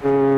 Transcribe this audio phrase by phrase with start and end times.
[0.00, 0.37] ¿Qué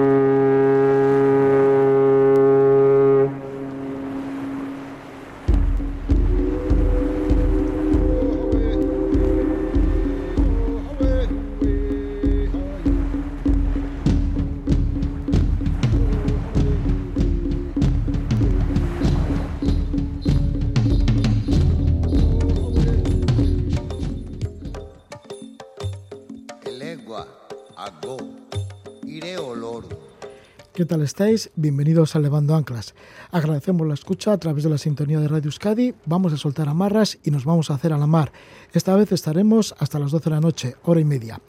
[31.05, 31.51] estáis?
[31.57, 32.95] Bienvenidos a Levando Anclas.
[33.31, 35.95] Agradecemos la escucha a través de la sintonía de Radio Euskadi.
[36.07, 38.33] Vamos a soltar amarras y nos vamos a hacer a la mar.
[38.73, 41.41] Esta vez estaremos hasta las 12 de la noche, hora y media.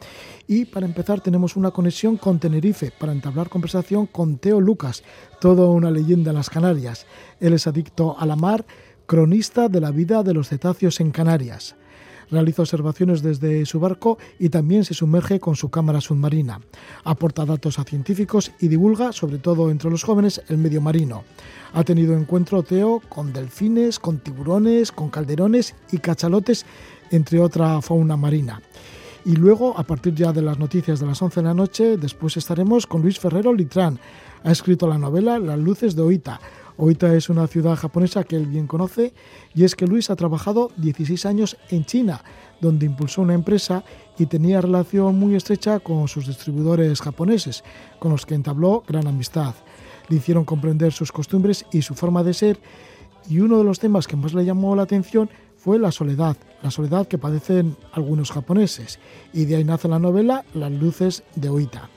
[0.47, 5.03] Y para empezar tenemos una conexión con Tenerife para entablar conversación con Teo Lucas,
[5.39, 7.05] toda una leyenda en las Canarias.
[7.39, 8.65] Él es adicto a la mar,
[9.05, 11.75] cronista de la vida de los cetáceos en Canarias
[12.31, 16.61] realiza observaciones desde su barco y también se sumerge con su cámara submarina.
[17.03, 21.23] Aporta datos a científicos y divulga, sobre todo entre los jóvenes, el medio marino.
[21.73, 26.65] Ha tenido encuentro Teo con delfines, con tiburones, con calderones y cachalotes,
[27.11, 28.61] entre otra fauna marina.
[29.23, 32.37] Y luego, a partir ya de las noticias de las 11 de la noche, después
[32.37, 33.99] estaremos con Luis Ferrero Litrán.
[34.43, 36.41] Ha escrito la novela Las luces de Oita,
[36.83, 39.13] Oita es una ciudad japonesa que él bien conoce
[39.53, 42.23] y es que Luis ha trabajado 16 años en China,
[42.59, 43.83] donde impulsó una empresa
[44.17, 47.63] y tenía relación muy estrecha con sus distribuidores japoneses,
[47.99, 49.53] con los que entabló gran amistad.
[50.09, 52.59] Le hicieron comprender sus costumbres y su forma de ser
[53.29, 56.71] y uno de los temas que más le llamó la atención fue la soledad, la
[56.71, 58.97] soledad que padecen algunos japoneses,
[59.33, 61.91] y de ahí nace la novela Las luces de Oita.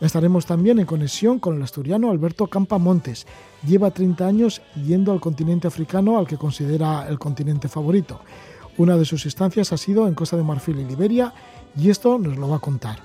[0.00, 3.26] Estaremos también en conexión con el asturiano Alberto Campa Montes.
[3.66, 8.20] Lleva 30 años yendo al continente africano al que considera el continente favorito.
[8.76, 11.32] Una de sus estancias ha sido en Costa de Marfil y Liberia
[11.76, 12.98] y esto nos lo va a contar.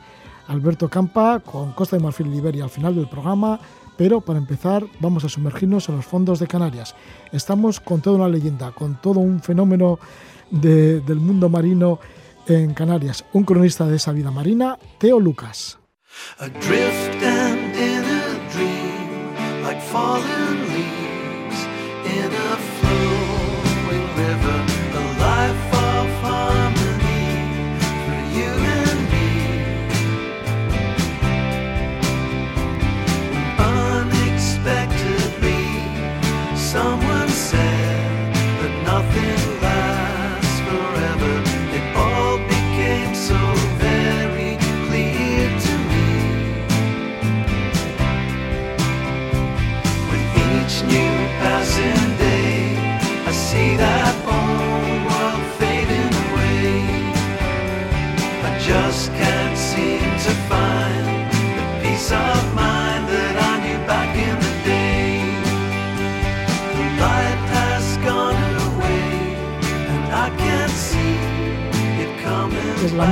[0.47, 3.59] Alberto Campa con Costa de Marfil y Liberia al final del programa,
[3.95, 6.95] pero para empezar vamos a sumergirnos en los fondos de Canarias.
[7.31, 9.99] Estamos con toda una leyenda, con todo un fenómeno
[10.49, 11.99] del mundo marino
[12.47, 13.23] en Canarias.
[13.33, 15.77] Un cronista de esa vida marina, Teo Lucas.
[19.91, 20.58] falling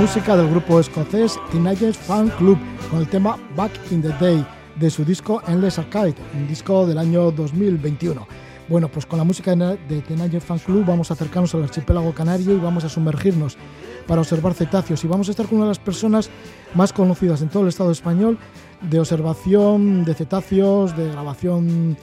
[0.08, 2.58] música del grupo escocés Teenagers Fan Club
[2.90, 4.42] con el tema Back in the Day
[4.76, 8.26] de su disco Endless Arcade, un disco del año 2021.
[8.68, 12.54] Bueno, pues con la música de Teenagers Fan Club vamos a acercarnos al archipiélago canario
[12.54, 13.58] y vamos a sumergirnos
[14.06, 16.30] para observar cetáceos y vamos a estar con una de las personas
[16.72, 18.38] más conocidas en todo el Estado español
[18.80, 21.98] de observación de cetáceos, de grabación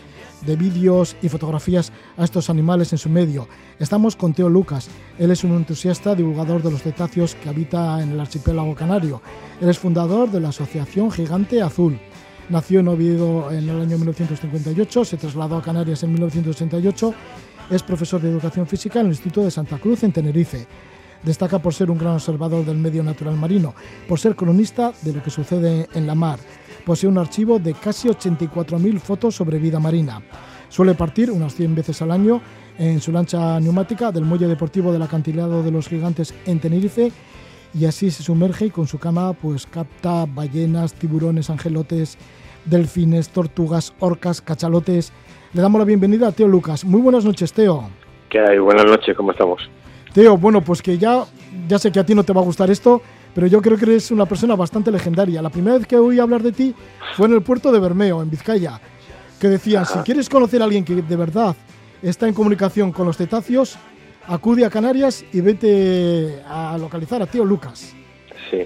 [0.45, 3.47] de vídeos y fotografías a estos animales en su medio.
[3.79, 4.87] Estamos con Teo Lucas.
[5.17, 9.21] Él es un entusiasta divulgador de los cetáceos que habita en el archipiélago canario.
[9.61, 11.99] Él es fundador de la Asociación Gigante Azul.
[12.49, 17.13] Nació en Oviedo en el año 1958, se trasladó a Canarias en 1988.
[17.71, 20.67] Es profesor de educación física en el Instituto de Santa Cruz en Tenerife.
[21.23, 23.73] Destaca por ser un gran observador del medio natural marino,
[24.07, 26.37] por ser cronista de lo que sucede en la mar
[26.85, 30.21] posee un archivo de casi 84.000 fotos sobre vida marina.
[30.69, 32.41] Suele partir unas 100 veces al año
[32.77, 37.11] en su lancha neumática del muelle deportivo del acantilado de los gigantes en Tenerife
[37.73, 42.17] y así se sumerge y con su cama pues capta ballenas, tiburones, angelotes,
[42.65, 45.11] delfines, tortugas, orcas, cachalotes.
[45.53, 46.85] Le damos la bienvenida a Teo Lucas.
[46.85, 47.89] Muy buenas noches, Teo.
[48.29, 48.59] ¿Qué hay?
[48.59, 49.61] Buenas noches, ¿cómo estamos?
[50.13, 51.23] Teo, bueno, pues que ya,
[51.67, 53.01] ya sé que a ti no te va a gustar esto,
[53.35, 55.41] pero yo creo que eres una persona bastante legendaria.
[55.41, 56.73] La primera vez que oí hablar de ti
[57.15, 58.79] fue en el puerto de Bermeo, en Vizcaya,
[59.39, 61.53] que decían, si quieres conocer a alguien que de verdad
[62.01, 63.77] está en comunicación con los cetáceos,
[64.25, 67.93] acude a Canarias y vete a localizar a tío Lucas.
[68.49, 68.65] Sí,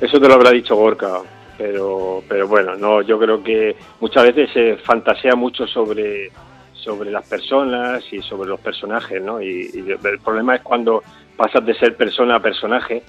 [0.00, 1.20] eso te lo habrá dicho Gorka,
[1.56, 6.32] pero, pero bueno, no, yo creo que muchas veces se fantasea mucho sobre,
[6.72, 9.40] sobre las personas y sobre los personajes, ¿no?
[9.40, 11.04] y el problema es cuando
[11.36, 13.04] pasas de ser persona a personaje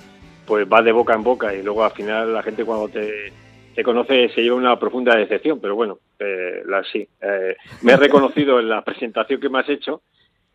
[0.50, 3.32] pues va de boca en boca y luego al final la gente cuando te,
[3.76, 7.08] se conoce, se lleva una profunda decepción, pero bueno, eh, la sí.
[7.22, 10.02] Eh, me he reconocido en la presentación que me has hecho,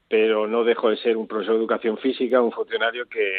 [0.09, 3.35] pero no dejo de ser un profesor de educación física, un funcionario que,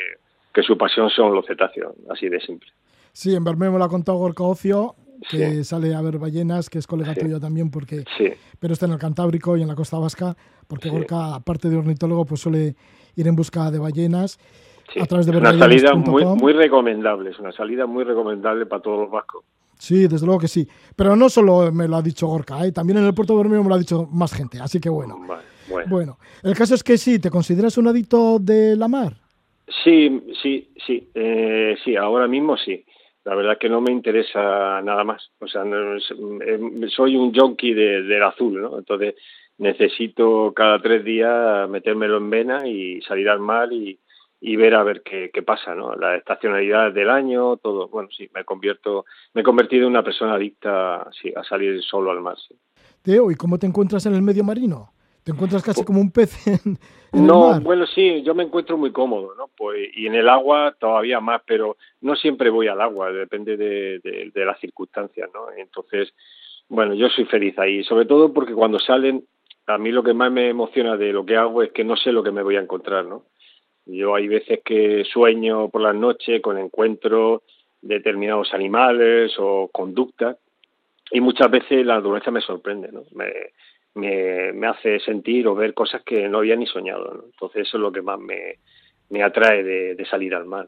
[0.54, 2.70] que su pasión son los cetáceos, así de simple.
[3.12, 4.96] Sí, en Bermeo me lo ha contado Gorka Ocio,
[5.30, 8.06] que sale a ver ballenas, que es colega tuyo también, porque
[8.60, 10.38] pero está en el Cantábrico y en la costa vasca,
[10.70, 12.76] porque Gorka, aparte de ornitólogo, pues suele
[13.18, 14.40] ir en busca de ballenas.
[15.02, 19.00] A través de una salida muy, muy recomendable, es una salida muy recomendable para todos
[19.02, 19.44] los vascos.
[19.78, 20.68] Sí, desde luego que sí.
[20.96, 22.72] Pero no solo me lo ha dicho Gorka, ¿eh?
[22.72, 25.20] también en el puerto de Bermeo me lo ha dicho más gente, así que bueno.
[25.88, 26.18] bueno.
[26.44, 29.14] el caso es que sí, ¿te consideras un adicto de la mar?
[29.84, 32.86] Sí, sí, sí, eh, sí, ahora mismo sí
[33.26, 35.32] la verdad es que no me interesa nada más.
[35.40, 36.60] O sea, eh,
[36.90, 38.78] soy un junkie del azul, ¿no?
[38.78, 39.16] Entonces
[39.58, 44.00] necesito cada tres días metérmelo en vena y salir al mar y,
[44.56, 45.96] ver a ver qué, pasa, ¿no?
[45.96, 47.88] La estacionalidad del año, todo.
[47.88, 52.12] Bueno, sí, me convierto, me he convertido en una persona adicta sí, a salir solo
[52.12, 52.38] al mar.
[52.48, 52.56] Sí.
[53.02, 54.92] Teo, ¿y cómo te encuentras en el medio marino?
[55.24, 56.78] ¿Te encuentras casi como un pez en,
[57.16, 59.50] no, bueno, sí, yo me encuentro muy cómodo, ¿no?
[59.58, 64.00] Pues, y en el agua todavía más, pero no siempre voy al agua, depende de,
[64.00, 65.46] de, las circunstancias, ¿no?
[65.58, 66.14] Entonces,
[66.68, 69.24] bueno, yo soy feliz ahí, sobre todo porque cuando salen,
[69.66, 72.12] a mí lo que más me emociona de lo que hago es que no sé
[72.12, 73.24] lo que me voy a encontrar, ¿no?
[73.86, 77.42] Yo hay veces que sueño por las noches con encuentros
[77.82, 80.38] de determinados animales o conductas
[81.12, 83.04] y muchas veces la naturaleza me sorprende, ¿no?
[83.14, 83.32] Me,
[83.96, 87.26] me, hace sentir o ver cosas que no había ni soñado.
[87.26, 88.60] Entonces eso es lo que más me,
[89.10, 90.68] me atrae de, salir al mar.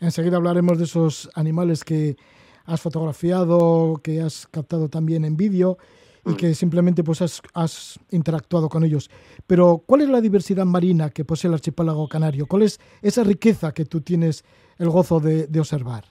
[0.00, 2.16] Enseguida hablaremos de esos animales que
[2.64, 5.78] has fotografiado, que has captado también en vídeo
[6.24, 6.36] y mm.
[6.36, 9.10] que simplemente pues has, has, interactuado con ellos.
[9.46, 12.46] Pero ¿cuál es la diversidad marina que posee el archipiélago canario?
[12.46, 14.44] ¿Cuál es esa riqueza que tú tienes
[14.78, 16.04] el gozo de, observar?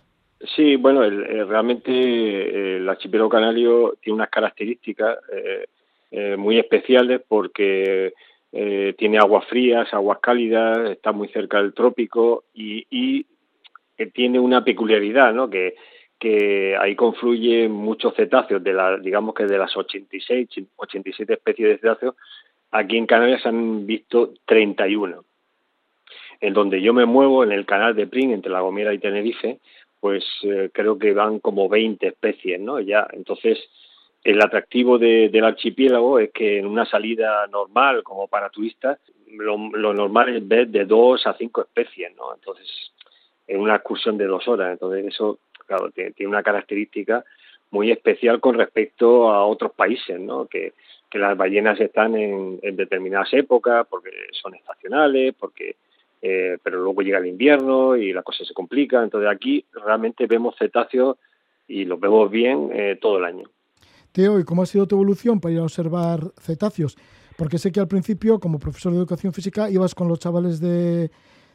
[0.55, 1.01] Sí, bueno,
[1.45, 5.65] realmente el archipiélago canario tiene unas características eh,
[6.11, 8.13] eh, muy especiales porque
[8.51, 13.25] eh, tiene aguas frías, aguas cálidas, está muy cerca del trópico y, y
[14.13, 15.49] tiene una peculiaridad, ¿no?
[15.49, 15.75] Que,
[16.19, 21.77] que ahí confluyen muchos cetáceos, de la, digamos que de las 86, 87 especies de
[21.77, 22.15] cetáceos,
[22.71, 25.23] aquí en Canarias se han visto 31.
[26.39, 29.59] En donde yo me muevo, en el canal de Pring, entre La Gomera y Tenerife,
[29.99, 32.79] pues eh, creo que van como 20 especies, ¿no?
[32.79, 33.57] Ya, entonces
[34.23, 38.99] el atractivo del archipiélago es que en una salida normal, como para turistas,
[39.31, 39.57] lo,
[39.93, 42.33] normal es ver de dos a cinco especies, ¿no?
[42.35, 42.67] Entonces,
[43.47, 44.73] en una excursión de dos horas.
[44.73, 47.23] Entonces, eso, claro, tiene, una característica
[47.69, 50.47] muy especial con respecto a otros países, ¿no?
[50.47, 50.73] Que,
[51.13, 55.75] las ballenas están en, determinadas épocas porque son estacionales, porque
[56.21, 59.01] eh, pero luego llega el invierno y la cosa se complica.
[59.01, 61.17] Entonces aquí realmente vemos cetáceos
[61.67, 63.49] y los vemos bien eh, todo el año.
[64.11, 66.95] Teo, ¿y cómo ha sido tu evolución para ir a observar cetáceos?
[67.35, 71.09] Porque sé que al principio, como profesor de educación física, ibas con los chavales de,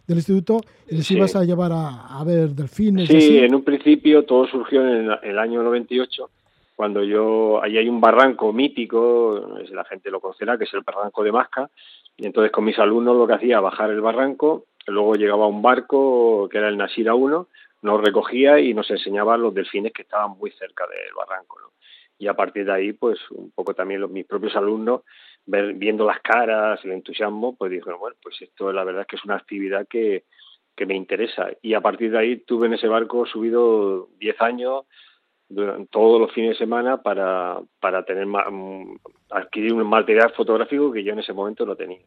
[0.07, 3.09] del instituto y les ibas a llevar a, ver delfines.
[3.09, 6.31] Sí, en un principio todo surgió en el, año 98,
[6.75, 11.23] cuando yo, ahí hay un barranco mítico, la gente lo conocerá, que es el barranco
[11.23, 11.71] de Masca,
[12.17, 16.49] y entonces con mis alumnos lo que hacía bajar el barranco, luego llegaba un barco
[16.51, 17.49] que era el Nasira 1,
[17.83, 21.59] nos recogía y nos enseñaba los delfines que estaban muy cerca del barranco.
[21.61, 21.73] ¿no?
[22.23, 25.01] y a partir de ahí, pues un poco también los, mis propios alumnos,
[25.47, 29.25] viendo las caras, el entusiasmo, pues dijeron, bueno, pues esto la verdad es que es
[29.25, 30.25] una actividad que,
[30.77, 31.49] que me interesa.
[31.63, 34.85] Y a partir de ahí tuve en ese barco subido 10 años,
[35.91, 38.99] todos los fines de semana, para, para tener mm,
[39.31, 42.01] adquirir un material fotográfico que yo en ese momento no tenía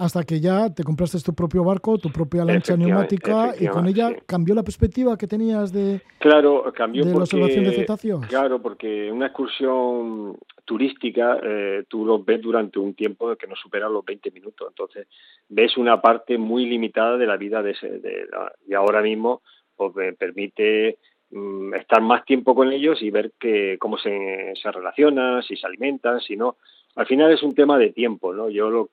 [0.00, 4.16] hasta que ya te compraste tu propio barco, tu propia lancha neumática y con ella
[4.24, 8.26] cambió la perspectiva que tenías de, claro, cambió de la observación de cetáceos.
[8.26, 10.38] Claro, porque una excursión
[10.70, 15.08] turística eh, tú lo ves durante un tiempo que no supera los 20 minutos, entonces
[15.48, 18.28] ves una parte muy limitada de la vida de ese, de
[18.68, 19.42] y ahora mismo
[19.74, 20.98] pues me permite
[21.30, 25.66] mm, estar más tiempo con ellos y ver que cómo se, se relacionan, si se
[25.66, 26.58] alimentan, si no.
[26.94, 28.48] Al final es un tema de tiempo, ¿no?
[28.48, 28.90] Yo lo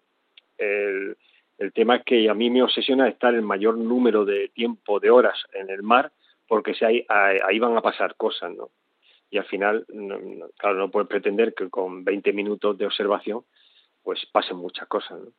[0.58, 1.16] el,
[1.76, 5.38] tema es que a mí me obsesiona estar el mayor número de tiempo, de horas
[5.54, 6.12] en el mar,
[6.48, 8.72] porque si ahí, ahí van a pasar cosas, ¿no?
[9.30, 9.86] Y al final,
[10.58, 13.42] claro, no puedes pretender que con 20 minutos de observación,
[14.04, 15.32] pues pasen muchas cosas, ¿no?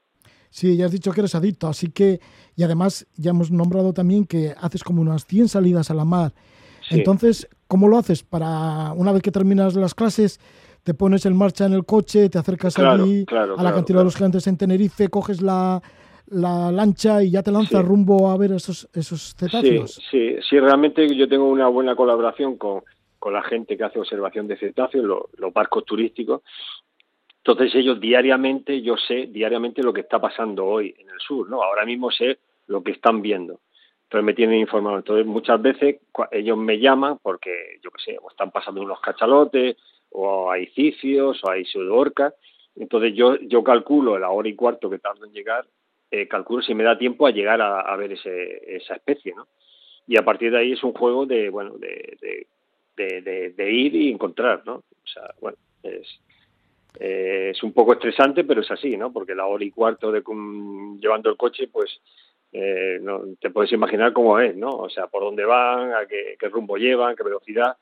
[0.50, 2.20] Sí, ya has dicho que eres adicto, así que,
[2.56, 6.32] y además ya hemos nombrado también que haces como unas 100 salidas a la mar.
[6.90, 8.22] Entonces, ¿cómo lo haces?
[8.22, 10.40] Para una vez que terminas las clases,
[10.84, 14.16] te pones en marcha en el coche, te acercas allí a la cantidad de los
[14.16, 15.82] gigantes en Tenerife, coges la,
[16.28, 19.96] la lancha y ya te lanzas rumbo a ver esos, esos cetáceos.
[19.96, 22.82] Sí, sí, sí, realmente yo tengo una buena colaboración con,
[23.30, 26.42] la gente que hace observación de cetáceos, los barcos turísticos.
[27.38, 31.62] Entonces ellos diariamente, yo sé diariamente lo que está pasando hoy en el sur, ¿no?
[31.62, 33.60] Ahora mismo sé lo que están viendo.
[34.04, 34.96] Entonces me tienen informado.
[34.96, 35.96] Entonces muchas veces
[36.30, 39.76] ellos me llaman porque, yo qué sé, o están pasando unos cachalotes,
[40.10, 42.34] o hay cicios, o hay pseudorcas.
[42.76, 45.66] Entonces yo, yo calculo la hora y cuarto que tardo en llegar,
[46.10, 49.46] eh, calculo si me da tiempo a llegar a, ver ese, esa especie, ¿no?
[50.06, 52.46] Y a partir de ahí es un juego de, bueno, de,
[53.04, 54.74] de, ir y encontrar, ¿no?
[54.74, 56.20] O sea, bueno, es,
[56.98, 59.12] es un poco estresante, pero es así, ¿no?
[59.12, 60.22] Porque la hora y cuarto de
[61.00, 62.00] llevando el coche, pues
[62.52, 64.70] eh, no, te puedes imaginar cómo es, ¿no?
[64.70, 67.76] O sea, por dónde van, a qué, rumbo llevan, qué velocidad,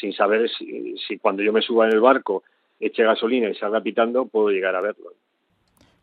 [0.00, 2.42] sin saber si, si, cuando yo me suba en el barco,
[2.80, 5.12] eche gasolina y salga pitando, puedo llegar a verlo.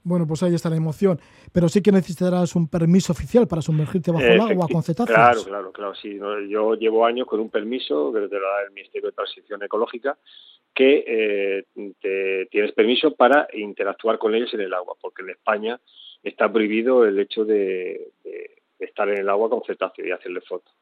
[0.03, 1.19] Bueno, pues ahí está la emoción.
[1.53, 5.15] Pero sí que necesitarás un permiso oficial para sumergirte bajo el agua con cetáceos.
[5.15, 5.95] Claro, claro, claro.
[5.95, 9.63] Sí, yo llevo años con un permiso que te lo da el Ministerio de Transición
[9.63, 10.17] Ecológica
[10.73, 11.65] que eh,
[11.99, 15.79] te, tienes permiso para interactuar con ellos en el agua, porque en España
[16.23, 18.11] está prohibido el hecho de,
[18.79, 20.73] estar en el agua con cetáceos y hacerle fotos.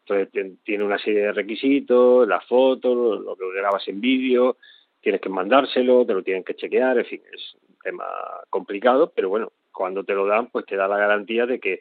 [0.00, 4.56] Entonces tiene una serie de requisitos, las fotos, lo que grabas en vídeo,
[5.00, 8.04] tienes que mandárselo, te lo tienen que chequear, en fin, es tema
[8.50, 11.80] complicado, pero bueno, cuando te lo dan, pues te da la garantía de que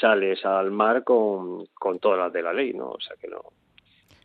[0.00, 2.90] sales al mar con, con todas las de la ley, ¿no?
[2.90, 3.40] O sea que no.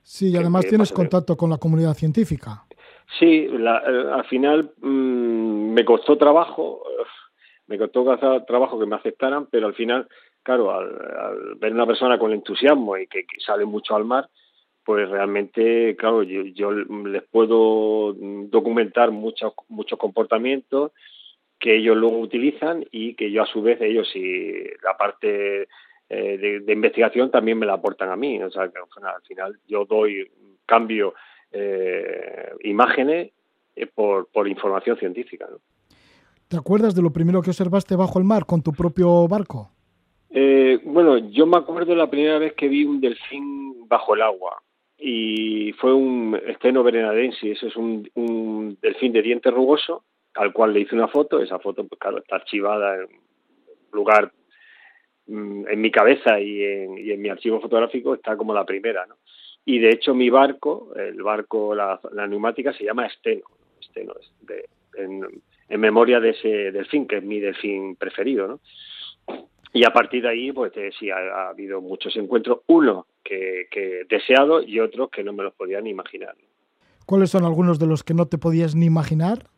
[0.01, 2.63] Sí, y además tienes contacto con la comunidad científica.
[3.19, 3.67] Sí, eh,
[4.11, 6.83] al final mm, me costó trabajo,
[7.67, 8.03] me costó
[8.47, 10.07] trabajo que me aceptaran, pero al final,
[10.43, 14.29] claro, al, ver una persona con entusiasmo y que, sale mucho al mar,
[14.83, 20.91] pues realmente, claro, yo, les puedo documentar muchos muchos comportamientos
[21.59, 25.67] que ellos luego utilizan y que yo a su vez ellos y la parte
[26.09, 28.41] eh, de, investigación también me la aportan a mí.
[28.41, 30.31] O sea, que al final yo doy
[30.65, 31.13] cambio
[31.51, 33.31] eh, imágenes
[33.75, 35.47] eh, por, por información científica.
[35.49, 35.57] ¿no?
[36.49, 39.69] ¿Te acuerdas de lo primero que observaste bajo el mar con tu propio barco?
[40.31, 44.61] Eh, bueno, yo me acuerdo la primera vez que vi un delfín bajo el agua
[44.97, 50.03] y fue un esteno verenadensis, es un, un delfín de diente rugoso
[50.35, 53.07] al cual le hice una foto, esa foto pues claro está archivada en
[53.91, 54.31] lugar
[55.27, 59.15] mm, en mi cabeza y en, mi archivo fotográfico está como la primera, ¿no?
[59.65, 63.45] Y de hecho mi barco, el barco, la, neumática se llama Esteno,
[63.79, 68.59] Esteno de, en, memoria de ese delfín, que es mi delfín preferido, ¿no?
[69.71, 74.05] Y a partir de ahí, pues eh, sí, ha, habido muchos encuentros, uno que, que
[74.09, 76.35] deseado y otros que no me los podía ni imaginar.
[77.05, 79.49] ¿Cuáles son algunos de los que no te podías ni imaginar?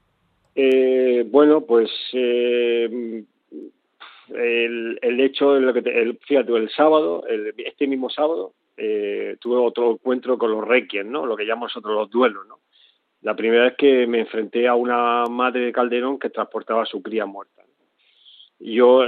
[0.55, 3.24] Eh, bueno, pues eh,
[4.29, 9.91] el, el, hecho, que el, fíjate, el sábado, el, este mismo sábado, eh, tuve otro
[9.91, 11.25] encuentro con los requiem, ¿no?
[11.25, 12.60] Lo que llamamos nosotros los duelos, ¿no?
[13.22, 17.01] la primera vez que me enfrenté a una madre de Calderón que transportaba a su
[17.01, 17.62] cría muerta.
[18.60, 19.01] Yo,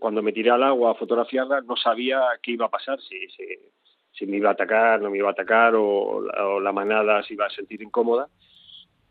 [0.00, 3.16] cuando me tiré al agua a fotografiarla, no sabía qué iba a pasar, si,
[4.12, 7.46] si, me iba a atacar, no me iba a atacar, o, la manada se iba
[7.46, 8.28] a sentir incómoda.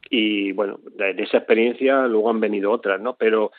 [0.09, 3.15] Y bueno, de, esa experiencia luego han venido otras, ¿no?
[3.15, 3.51] Pero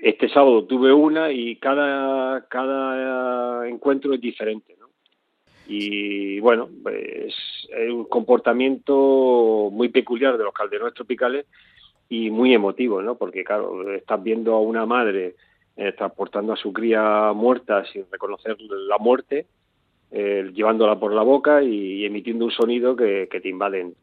[0.00, 4.84] este sábado tuve una y cada, cada encuentro es diferente, ¿no?
[5.66, 7.34] y bueno, pues
[7.70, 11.46] es un comportamiento muy peculiar de los calderones tropicales
[12.08, 13.16] y muy emotivo, ¿no?
[13.16, 15.36] Porque claro, estás viendo a una madre
[15.76, 19.46] eh, transportando a su cría muerta sin reconocer la muerte,
[20.10, 23.94] eh, llevándola por la boca y, emitiendo un sonido que, te invaden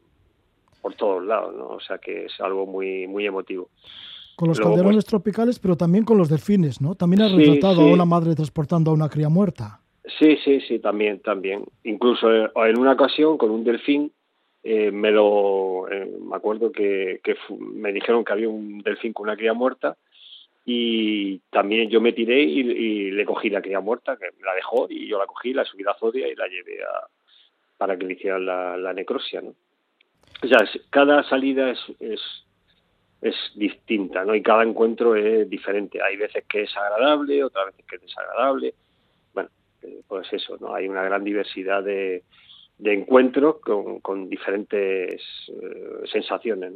[0.82, 1.68] por todos lados, ¿no?
[1.68, 3.70] O sea que es algo muy muy emotivo.
[4.36, 6.94] Con los calderones pues tropicales, pero también con los delfines, ¿no?
[6.94, 9.80] También has retratado a una madre transportando a una cría muerta.
[10.18, 11.64] Sí, sí, sí, también, también.
[11.84, 14.10] Incluso eh, en una ocasión con un delfín,
[14.64, 19.24] eh, me lo, eh, me acuerdo que, que me dijeron que había un delfín con
[19.24, 19.96] una cría muerta
[20.64, 24.86] y también yo me tiré y, le cogí la cría muerta, que me la dejó
[24.88, 27.06] y yo la cogí, la subí a la zodia y la llevé a,
[27.76, 29.54] para que le hicieran la, la necrosia, ¿no?
[30.42, 30.58] O sea,
[30.90, 32.20] cada salida es, es,
[33.20, 34.34] es distinta, ¿no?
[34.34, 36.00] Y cada encuentro es diferente.
[36.02, 38.74] Hay veces que es agradable, otras veces que es desagradable
[40.06, 40.74] pues eso, ¿no?
[40.74, 42.22] Hay una gran diversidad de,
[42.78, 46.74] de encuentros con, diferentes eh, sensaciones.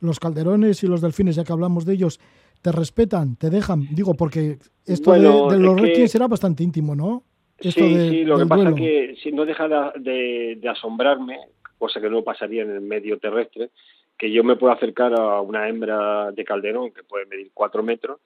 [0.00, 2.20] Los calderones y los delfines, ya que hablamos de ellos,
[2.62, 3.36] ¿te respetan?
[3.36, 3.86] ¿Te dejan?
[3.94, 6.08] Digo, porque esto de, los que...
[6.08, 7.24] será bastante íntimo, ¿no?
[7.60, 11.38] sí, sí, lo que pasa es que no deja de, de, asombrarme,
[11.84, 13.68] cosa que no pasaría en el medio terrestre,
[14.16, 18.20] que yo me puedo acercar a una hembra de calderón que puede medir cuatro metros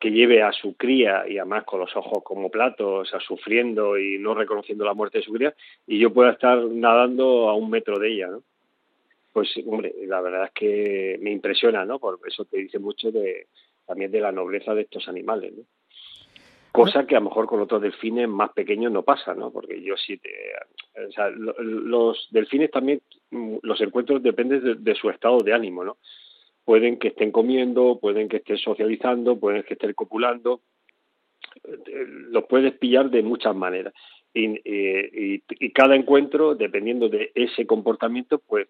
[0.00, 3.96] que lleve a su cría y además con los ojos como platos, o sea, sufriendo
[3.96, 5.54] y no reconociendo la muerte de su cría,
[5.86, 8.42] y yo pueda estar nadando a un metro de ella, ¿no?
[9.32, 12.00] Pues, hombre, la verdad es que me impresiona, ¿no?
[12.00, 13.46] Por eso te dice mucho de,
[13.86, 15.62] también de la nobleza de estos animales, ¿no?
[16.72, 19.50] Cosa que a lo mejor con otros delfines más pequeños no pasa, ¿no?
[19.50, 20.30] Porque yo sí te...
[21.08, 23.00] O sea, los delfines también,
[23.30, 25.96] los encuentros dependen de, su estado de ánimo, ¿no?
[26.64, 30.60] Pueden que estén comiendo, pueden que estén socializando, pueden que estén copulando,
[31.64, 33.92] los puedes pillar de muchas maneras.
[34.32, 38.68] Y, y, cada encuentro, dependiendo de ese comportamiento, pues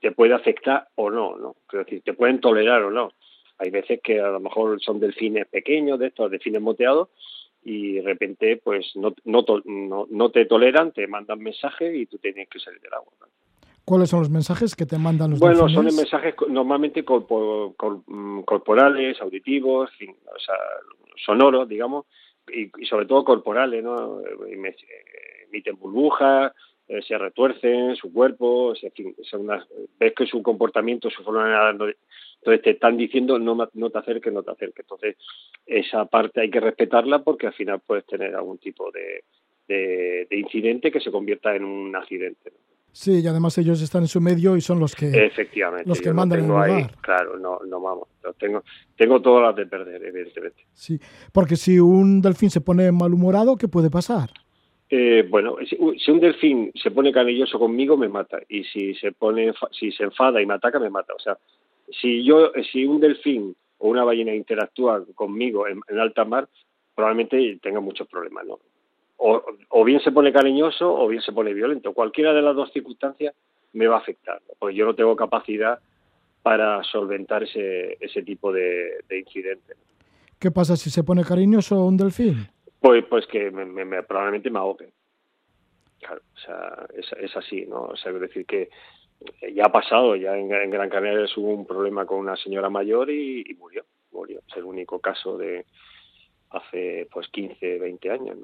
[0.00, 1.56] te puede afectar o no, ¿no?
[1.70, 3.12] Es decir, te pueden tolerar o no.
[3.58, 7.08] Hay veces que a lo mejor son delfines pequeños, de estos delfines moteados,
[7.64, 12.48] y de repente pues no, no, no, te toleran, te mandan mensajes y tú tienes
[12.48, 13.12] que salir del agua.
[13.84, 19.90] ¿Cuáles son los mensajes que te mandan los Bueno, son mensajes normalmente mm, corporales, auditivos,
[19.90, 20.54] o sea,
[21.24, 22.06] sonoros, digamos,
[22.52, 24.20] y, sobre todo corporales, ¿no?
[24.46, 26.52] Emiten burbujas,
[26.88, 29.66] eh, se retuercen su cuerpo, en fin, son unas,
[29.98, 31.96] ves que su comportamiento, su forma de
[32.42, 34.80] entonces te están diciendo no, no te acerques, no te acerques.
[34.80, 35.16] Entonces
[35.64, 39.22] esa parte hay que respetarla porque al final puedes tener algún tipo de,
[39.68, 42.52] de, incidente que se convierta en un accidente.
[42.90, 46.12] Sí, y además ellos están en su medio y son los que efectivamente los que
[46.12, 46.90] mandan en el lugar.
[47.00, 48.08] claro, no, no vamos,
[48.38, 48.64] tengo
[48.96, 50.64] tengo todas las de perder, evidentemente.
[50.72, 50.98] Sí,
[51.32, 54.30] porque si un delfín se pone malhumorado, ¿qué puede pasar?
[54.90, 59.12] Eh, bueno, si, si, un delfín se pone canilloso conmigo me mata y si se
[59.12, 61.38] pone si se enfada y me ataca me mata, o sea,
[62.00, 66.48] si yo, si un delfín o una ballena interactúa conmigo en, alta mar,
[66.94, 68.58] probablemente tenga muchos problemas, ¿no?
[69.24, 71.92] O, bien se pone cariñoso o bien se pone violento.
[71.92, 73.34] Cualquiera de las dos circunstancias
[73.72, 75.78] me va a afectar, porque yo no tengo capacidad
[76.42, 79.76] para solventar ese, ese tipo de, de incidentes.
[80.40, 82.48] ¿Qué pasa si se pone cariñoso un delfín?
[82.80, 84.92] Pues, pues que me, probablemente me ahogue.
[86.00, 87.82] Claro, o sea, es, es así, ¿no?
[87.82, 88.68] O sea, es decir que
[89.54, 93.44] ya ha pasado, ya en, Gran Canaria hubo un problema con una señora mayor y,
[93.58, 94.40] murió, murió.
[94.48, 95.66] Es el único caso de
[96.50, 98.38] hace pues 15, 20 años.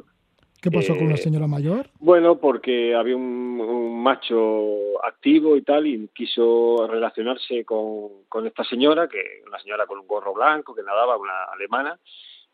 [0.61, 1.91] ¿Qué pasó con la eh, señora mayor?
[2.01, 9.09] Bueno, porque había un, macho activo y tal, y quiso relacionarse con, con esta señora,
[9.09, 11.99] que una señora con un gorro blanco, que nadaba, una alemana,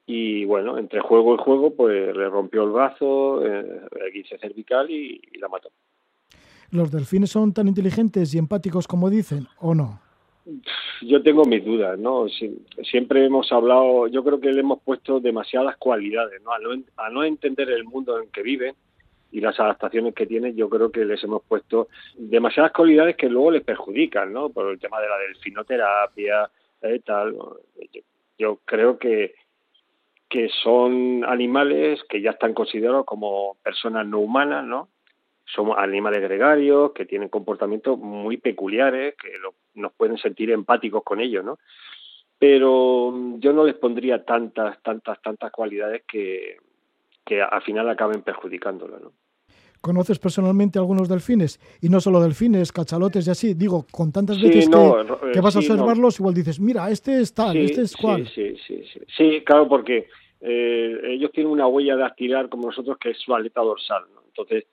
[0.04, 4.90] y bueno, entre juego y juego, pues le rompió el brazo, eh, el guince cervical
[4.90, 5.70] y la mató.
[6.74, 10.00] ¿Los delfines son tan inteligentes y empáticos como dicen o no?
[11.02, 12.26] Yo tengo mis dudas, ¿no?
[12.82, 16.50] siempre hemos hablado, yo creo que le hemos puesto demasiadas cualidades, ¿no?
[16.96, 17.22] A, no?
[17.22, 18.74] entender el mundo en que viven
[19.30, 21.86] y las adaptaciones que tienen, yo creo que les hemos puesto
[22.18, 24.50] demasiadas cualidades que luego les perjudican, ¿no?
[24.50, 26.50] Por el tema de la delfinoterapia,
[26.82, 27.36] y tal.
[28.36, 29.34] Yo, creo que
[30.28, 34.88] que son animales que ya están considerados como personas no humanas, ¿no?
[35.44, 39.32] Somos animales gregarios que tienen comportamientos muy peculiares, que
[39.74, 41.58] nos pueden sentir empáticos con ellos, ¿no?
[42.38, 46.56] Pero mm, yo no les pondría tantas, tantas, tantas cualidades que,
[47.24, 49.12] que al final acaben perjudicándolo, ¿no?
[49.80, 51.60] ¿Conoces personalmente algunos delfines?
[51.82, 53.52] Y no solo delfines, cachalotes y así.
[53.52, 57.82] Digo, con tantas veces que, vas a observarlos, igual dices, mira, este es tal, este
[57.82, 58.26] es cual.
[58.34, 59.00] Sí, sí, sí.
[59.14, 60.08] Sí, claro, porque
[60.40, 64.04] eh, ellos tienen una huella de astirar como nosotros que es su aleta dorsal.
[64.14, 64.22] ¿no?
[64.26, 64.64] Entonces,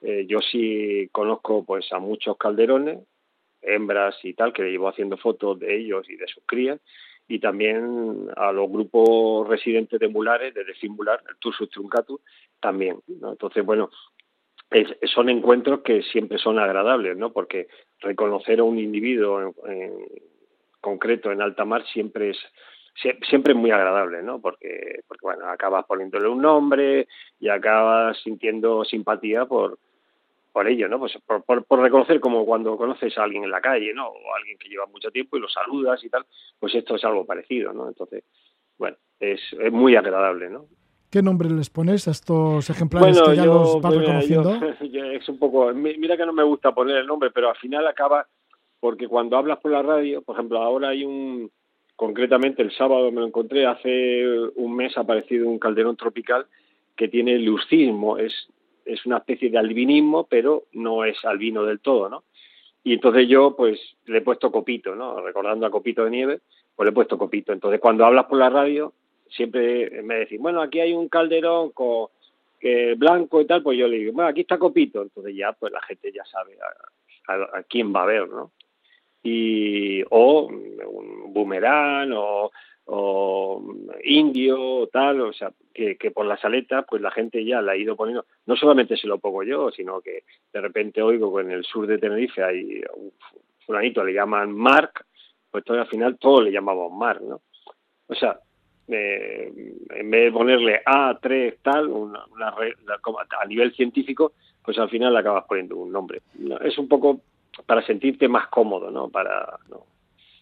[0.00, 3.00] eh, yo sí conozco pues a muchos calderones,
[3.62, 6.80] hembras y tal, que llevo haciendo fotos de ellos y de sus crías,
[7.28, 12.20] y también a los grupos residentes de mulares, de Mular, el Tursus truncatus,
[12.58, 12.98] también.
[13.08, 13.90] Entonces, bueno,
[15.14, 17.32] son encuentros que siempre son agradables, ¿no?
[17.32, 17.68] Porque
[18.00, 19.54] reconocer a un individuo
[20.80, 22.38] concreto en alta mar siempre es
[23.28, 24.40] siempre es muy agradable, ¿no?
[24.40, 27.06] Porque, porque bueno, acabas poniéndole un nombre
[27.38, 29.78] y acabas sintiendo simpatía por,
[30.52, 30.98] por ello, ¿no?
[30.98, 34.08] Pues por, por, reconocer como cuando conoces a alguien en la calle, ¿no?
[34.08, 36.26] O a alguien que lleva mucho tiempo y lo saludas y tal,
[36.58, 37.88] pues esto es algo parecido, ¿no?
[37.88, 38.24] Entonces,
[38.78, 40.66] bueno, es, es muy agradable, ¿no?
[41.10, 44.54] ¿Qué nombre les pones a estos ejemplares que ya los vas reconociendo?
[44.80, 48.28] es un poco, mira que no me gusta poner el nombre, pero al final acaba,
[48.78, 51.50] porque cuando hablas por la radio, por ejemplo, ahora hay un,
[51.96, 56.46] concretamente el sábado me lo encontré, hace un mes ha aparecido un calderón tropical
[56.96, 58.32] que tiene lucismo, es
[58.84, 62.24] es una especie de albinismo, pero no es albino del todo, ¿no?
[62.82, 65.20] Y entonces yo, pues, le he puesto copito, ¿no?
[65.20, 66.40] Recordando a copito de nieve,
[66.74, 67.52] pues le he puesto copito.
[67.52, 68.94] Entonces, cuando hablas por la radio,
[69.28, 72.08] siempre me decís, bueno, aquí hay un calderón con
[72.58, 75.02] que blanco y tal, pues yo le digo, bueno, aquí está copito.
[75.02, 76.56] Entonces ya, pues la gente ya sabe
[77.28, 78.52] a, quién va a ver, ¿no?
[79.22, 80.48] Y, o,
[81.28, 82.50] boomerang o,
[84.04, 87.76] indio o tal, o sea, que, por las aletas pues la gente ya la ha
[87.76, 91.52] ido poniendo, no solamente se lo pongo yo, sino que de repente oigo que en
[91.52, 93.12] el sur de Tenerife hay un
[93.64, 95.04] fulanito, le llaman Mark,
[95.50, 97.40] pues todo, al final todos le llamamos Mark, ¿no?
[98.08, 98.40] O sea,
[98.88, 99.52] eh,
[99.90, 104.32] en vez de ponerle A3 tal, una, a nivel científico,
[104.64, 106.22] pues al final acabas poniendo un nombre.
[106.62, 107.20] Es un poco
[107.66, 109.08] para sentirte más cómodo, ¿no?
[109.08, 109.58] Para,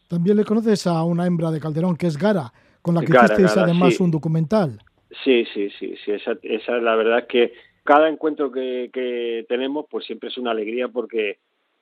[0.09, 3.57] También le conoces a una hembra de Calderón, que es Gara, con la que hicisteis
[3.57, 4.79] además un documental.
[5.25, 7.53] Sí, sí, sí, sí, esa, esa la verdad es que
[7.85, 11.38] cada encuentro que, que tenemos, pues siempre es una alegría porque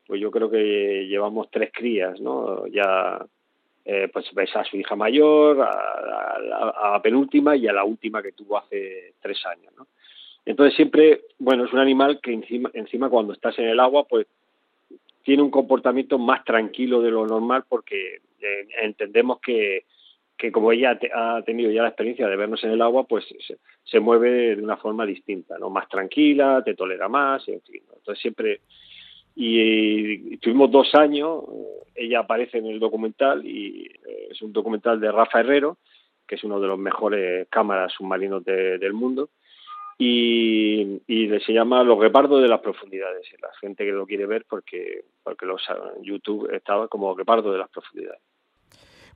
[0.06, 2.66] pues yo creo que llevamos tres crías, ¿no?
[2.68, 3.26] Ya
[3.88, 8.32] eh, pues ves a su hija mayor, a, la penúltima y a la última que
[8.32, 9.72] tuvo hace tres años.
[9.76, 9.86] ¿no?
[10.44, 14.26] Entonces siempre, bueno, es un animal que encima, encima cuando estás en el agua, pues
[15.26, 19.84] tiene un comportamiento más tranquilo de lo normal porque eh, entendemos que,
[20.52, 23.24] como ella ha tenido ya la experiencia de vernos en el agua, pues
[23.84, 25.68] se, mueve de una forma distinta, ¿no?
[25.68, 27.82] Más tranquila, te tolera más, en fin.
[27.92, 28.60] Entonces siempre
[29.34, 31.42] y, tuvimos dos años,
[31.96, 35.78] ella aparece en el documental y eh, es un documental de Rafa Herrero,
[36.24, 39.30] que es uno de los mejores cámaras submarinos del mundo,
[39.98, 41.00] y,
[41.44, 43.26] se llama Los repardos de las profundidades.
[43.40, 45.62] La gente que lo quiere ver porque, porque los,
[46.02, 48.20] YouTube estaba como repardo de las profundidades.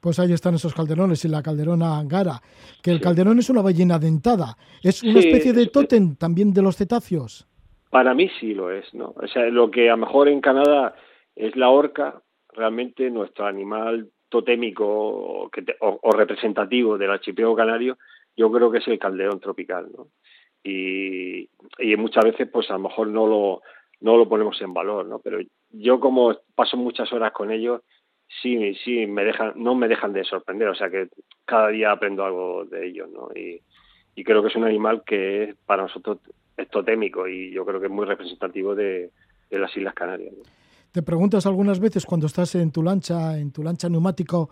[0.00, 2.40] Pues ahí están esos calderones y la calderona angara,
[2.82, 6.76] que el calderón es una ballena dentada, es una especie de tótem también de los
[6.76, 7.46] cetáceos.
[7.90, 9.12] Para mí sí lo es, ¿no?
[9.16, 10.94] O sea, lo que a lo mejor en Canadá
[11.36, 17.98] es la orca, realmente nuestro animal totémico o, o, representativo del archipiélago canario,
[18.36, 20.06] yo creo que es el calderón tropical, ¿no?
[20.62, 23.62] Y, y muchas veces, pues a lo mejor no lo,
[24.00, 25.18] no lo ponemos en valor, ¿no?
[25.18, 25.38] Pero
[25.70, 27.82] yo como paso muchas horas con ellos,
[28.42, 31.08] sí, sí me dejan, no me dejan de sorprender, o sea que
[31.44, 33.28] cada día aprendo algo de ellos, ¿no?
[33.34, 33.62] Y,
[34.14, 36.18] y creo que es un animal que para nosotros
[36.56, 39.10] es totémico y yo creo que es muy representativo de,
[39.50, 40.32] las Islas Canarias.
[40.92, 44.50] ¿Te preguntas algunas veces cuando estás en tu lancha, en tu lancha neumático,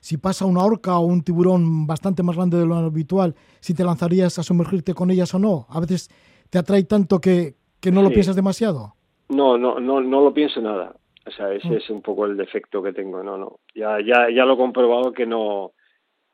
[0.00, 3.84] si pasa una orca o un tiburón bastante más grande de lo habitual, si te
[3.84, 5.66] lanzarías a sumergirte con ellas o no?
[5.70, 6.08] A veces
[6.50, 7.54] te atrae tanto que,
[7.92, 8.94] no lo piensas demasiado.
[9.28, 10.94] No, no, no, no lo pienso nada.
[11.26, 11.74] O sea, ese mm.
[11.74, 13.22] es un poco el defecto que tengo.
[13.22, 13.60] No, no.
[13.74, 15.72] Ya, ya, ya lo he comprobado que no,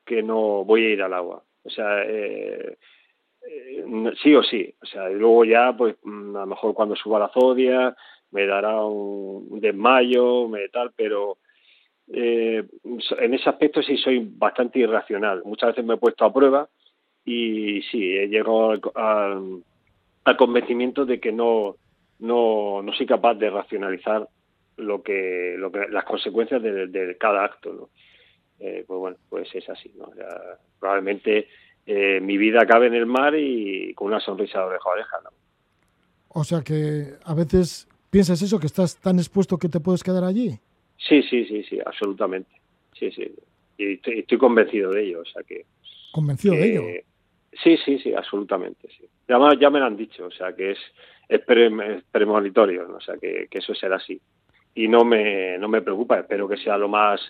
[0.05, 1.43] que no voy a ir al agua.
[1.65, 2.79] O sea, eh,
[3.47, 3.85] eh,
[4.23, 4.73] sí o sí.
[4.83, 7.95] O sea, y luego ya, pues mm, a lo mejor cuando suba la zodia
[8.31, 11.39] me dará un, desmayo, me tal, pero
[12.13, 12.65] eh,
[13.19, 15.43] en ese aspecto sí soy bastante irracional.
[15.45, 16.69] Muchas veces me he puesto a prueba
[17.25, 21.77] y sí, he llegado al, convencimiento de que no,
[22.21, 24.29] no, no soy capaz de racionalizar
[24.77, 27.91] lo que, lo que las consecuencias de, cada acto.
[28.59, 29.93] Eh, pues bueno, pues es así.
[30.79, 31.49] probablemente
[31.85, 35.17] eh, mi vida acabe en el mar y con una sonrisa de oreja a oreja.
[36.29, 40.25] O sea que a veces piensas eso, que estás tan expuesto que te puedes quedar
[40.25, 40.59] allí.
[40.97, 42.51] Sí, sí, sí, sí, absolutamente.
[42.99, 43.35] Sí, sí.
[43.79, 45.67] Y estoy, convencido de ello, o sea que...
[46.13, 46.83] ¿Convencido de ello?
[47.63, 49.07] Sí, sí, sí, absolutamente, sí.
[49.29, 50.79] Además ya me lo han dicho, o sea que es,
[51.29, 51.41] es,
[52.11, 54.21] premonitorio, o sea que, eso será así.
[54.75, 57.21] Y no me, no me preocupa, espero que sea lo más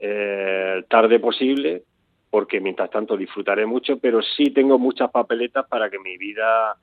[0.00, 1.82] eh, tarde posible
[2.30, 6.76] porque mientras tanto disfrutaré mucho, pero sí tengo muchas papeletas para que mi vida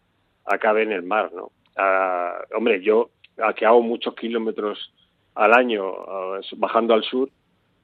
[0.45, 1.52] acabe en el mar, ¿no?
[1.78, 3.12] Ah, hombre, yo
[3.56, 4.93] que hago muchos kilómetros
[5.36, 7.30] al año ah, bajando al sur,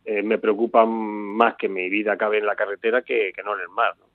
[0.05, 3.69] eh, me preocupa más que mi vida acabe en la carretera que, no en el
[3.69, 3.95] mar.
[3.99, 4.05] ¿no?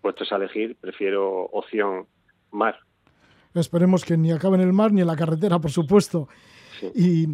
[0.00, 2.06] Puestos a elegir, prefiero opción
[2.50, 2.78] mar.
[3.54, 6.28] Esperemos que ni acabe en el mar ni en la carretera, por supuesto.
[6.94, 7.26] Y,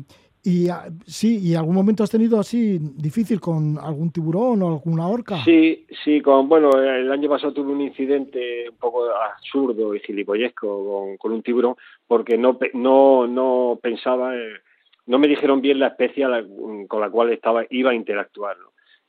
[0.42, 5.07] y ah, sí, ¿y algún momento has tenido así difícil con algún tiburón o alguna
[5.07, 5.42] orca?
[5.44, 11.16] Sí, sí, con bueno, el año pasado tuve un incidente un poco absurdo y gilipollesco
[11.18, 14.33] con, un tiburón porque no no no pensaba,
[15.11, 16.25] no me dijeron bien la especie
[16.87, 18.57] con la cual estaba iba a interactuar.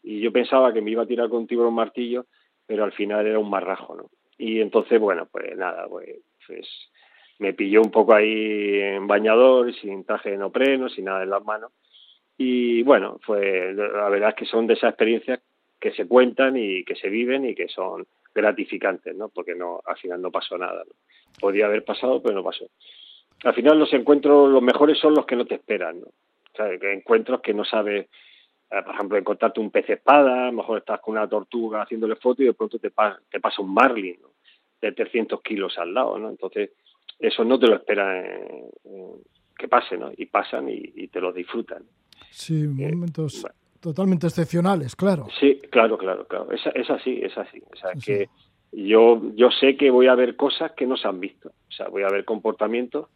[0.02, 2.26] Y yo pensaba que me iba a tirar con un tiburón martillo,
[2.66, 4.10] pero al final era un marrajo, ¿no?
[4.36, 6.10] Y entonces, bueno, pues nada, pues,
[6.48, 6.68] pues
[7.38, 11.46] me pilló un poco ahí en bañador, sin traje de nopreno, sin nada en las
[11.46, 11.72] manos.
[12.36, 15.40] Y bueno, fue la verdad es que son de esas experiencias
[15.80, 19.30] que se cuentan y que se viven y que son gratificantes, ¿no?
[19.30, 20.84] Porque no, al final no pasó nada.
[21.40, 22.66] Podía haber pasado, pero no pasó.
[23.44, 26.08] Al final los encuentros, los mejores son los que no te esperan, ¿no?
[26.08, 28.08] O sea, encuentros que no sabes,
[28.70, 32.18] eh, por ejemplo, encontrarte un pez espada, a lo mejor estás con una tortuga haciéndole
[32.18, 32.92] foto y de pronto te,
[33.30, 34.30] te pasa un marlin, ¿no?
[34.82, 36.30] De 300 kilos al lado, ¿no?
[36.30, 36.72] Entonces,
[37.20, 38.24] eso no te lo espera
[39.58, 40.12] que pase, ¿no?
[40.18, 41.84] Y pasan y, te lo disfrutan.
[42.32, 43.46] Sí, eh, momentos
[43.80, 45.28] totalmente excepcionales, claro.
[45.40, 46.52] Sí, claro, claro, claro.
[46.52, 47.62] Es, es así, es así.
[47.72, 48.28] O sea, que
[48.72, 51.50] yo, yo sé que voy a ver cosas que no se han visto.
[51.50, 53.08] O sea, voy a ver comportamientos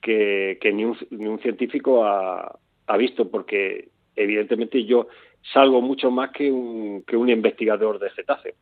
[0.00, 5.08] que, que ni, un, ni un científico ha, ha visto, porque evidentemente yo
[5.52, 8.56] salgo mucho más que un, que un investigador de cetáceos.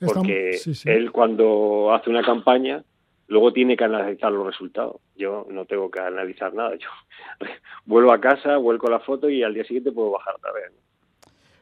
[0.00, 0.88] Porque sí, sí.
[0.88, 2.84] él cuando hace una campaña
[3.26, 4.96] luego tiene que analizar los resultados.
[5.16, 6.74] Yo no tengo que analizar nada.
[6.76, 6.88] Yo
[7.84, 10.72] vuelvo a casa, vuelco la foto y al día siguiente puedo bajar otra vez.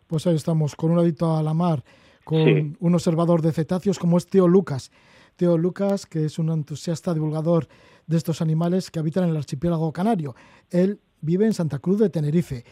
[0.06, 1.82] Pues ahí estamos, con un adicto a la mar,
[2.24, 2.76] con sí.
[2.78, 4.92] un observador de cetáceos como es Teo Lucas.
[5.34, 7.66] Teo Lucas, que es un entusiasta divulgador
[8.06, 10.34] de estos animales que habitan en el archipiélago canario.
[10.70, 12.64] Él vive en Santa Cruz de Tenerife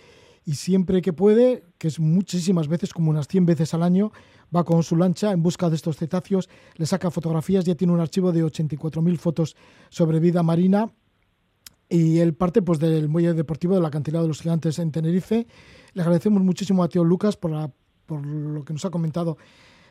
[0.45, 4.13] y siempre que puede, que es muchísimas veces, como unas 100 veces al año,
[4.55, 8.01] va con su lancha en busca de estos cetáceos, le saca fotografías, ya tiene un
[8.01, 9.57] archivo de 84.000 fotos
[9.89, 10.93] sobre vida marina
[11.89, 15.47] y él parte pues, del muelle deportivo del acantilado de los gigantes en Tenerife.
[15.95, 17.73] Le agradecemos muchísimo a Tío Lucas por, la,
[18.07, 19.39] por lo que nos ha comentado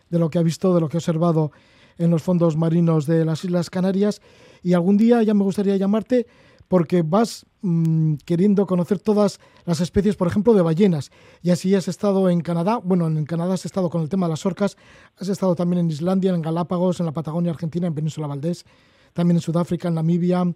[0.09, 1.51] de lo que ha visto, de lo que ha observado
[1.97, 4.21] en los fondos marinos de las Islas Canarias
[4.61, 6.25] y algún día ya me gustaría llamarte
[6.67, 11.11] porque vas mmm, queriendo conocer todas las especies, por ejemplo, de ballenas.
[11.41, 14.31] Y así has estado en Canadá, bueno, en Canadá has estado con el tema de
[14.31, 14.77] las orcas,
[15.17, 18.65] has estado también en Islandia, en Galápagos, en la Patagonia Argentina, en Península Valdés,
[19.13, 20.51] también en Sudáfrica, en Namibia.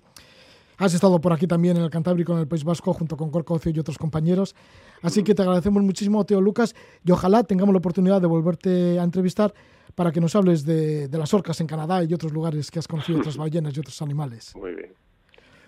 [0.79, 3.71] Has estado por aquí también en el Cantábrico, en el País Vasco, junto con Corcocio
[3.71, 4.55] y otros compañeros.
[5.01, 9.03] Así que te agradecemos muchísimo, Teo Lucas, y ojalá tengamos la oportunidad de volverte a
[9.03, 9.53] entrevistar
[9.95, 12.87] para que nos hables de, de las orcas en Canadá y otros lugares que has
[12.87, 14.55] conocido, otras ballenas y otros animales.
[14.55, 14.93] Muy bien.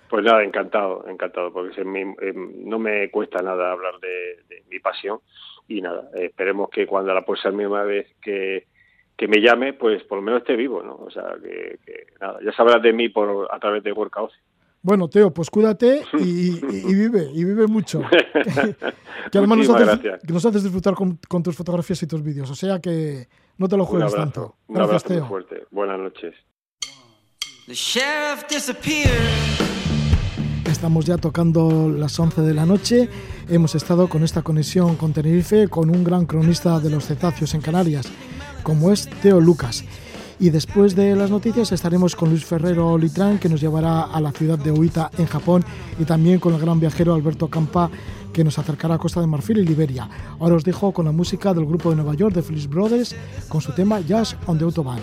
[0.10, 4.80] Pues nada, encantado, encantado, porque me, eh, no me cuesta nada hablar de, de mi
[4.80, 5.20] pasión
[5.68, 8.66] y nada, eh, esperemos que cuando la próxima vez que,
[9.16, 10.96] que me llame, pues por lo menos esté vivo, ¿no?
[10.96, 14.32] O sea, que, que nada, ya sabrás de mí por a través de Workout.
[14.82, 18.02] Bueno, Teo, pues cuídate y, y, y, vive, y vive mucho.
[19.32, 22.50] que además nos haces, que nos haces, disfrutar con, con, tus fotografías y tus vídeos,
[22.50, 23.28] o sea que
[23.60, 24.56] no te lo juegues un abrazo, tanto.
[24.68, 25.20] Un Gracias, abrazo Teo.
[25.20, 25.68] Muy fuerte.
[25.70, 26.34] Buenas noches.
[27.68, 29.60] The sheriff disappeared.
[30.66, 33.10] Estamos ya tocando las 11 de la noche.
[33.50, 37.62] Hemos estado con esta conexión con Tenerife con un gran cronista de los cetáceos en
[37.62, 38.08] Canarias,
[38.64, 39.84] como es Teo Lucas.
[40.40, 44.32] Y después de las noticias estaremos con Luis Ferrero Litrán, que nos llevará a la
[44.32, 45.66] ciudad de Oita, en Japón,
[46.00, 47.90] y también con el gran viajero Alberto Campa,
[48.32, 50.10] que nos acercará a Costa de Marfil y Liberia.
[50.40, 53.16] Ahora os dejo con la música del grupo de Nueva York, de Phyllis Brothers,
[53.50, 55.00] con su tema Jazz on the Autobahn.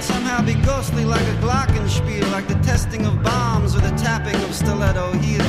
[0.00, 4.36] Jeopardy, somehow be ghostly like a glockenspiel, like the testing of bombs or the tapping
[4.36, 5.46] of stiletto heels.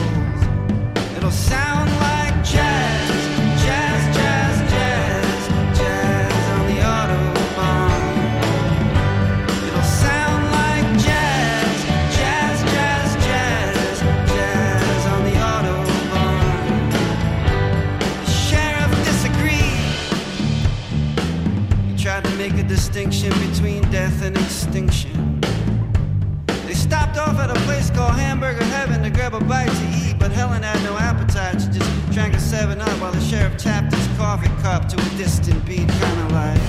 [1.16, 2.91] It'll sound like jazz,
[22.92, 25.40] distinction between death and extinction.
[26.66, 30.20] They stopped off at a place called Hamburger Heaven to grab a bite to eat,
[30.20, 31.62] but Helen had no appetite.
[31.62, 35.18] She just drank a 7 Up while the sheriff tapped his coffee cup to a
[35.18, 36.61] distant beat, kinda like.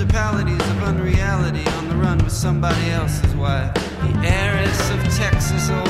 [0.00, 5.84] Of unreality on the run with somebody else's wife, the heiress of Texas oil.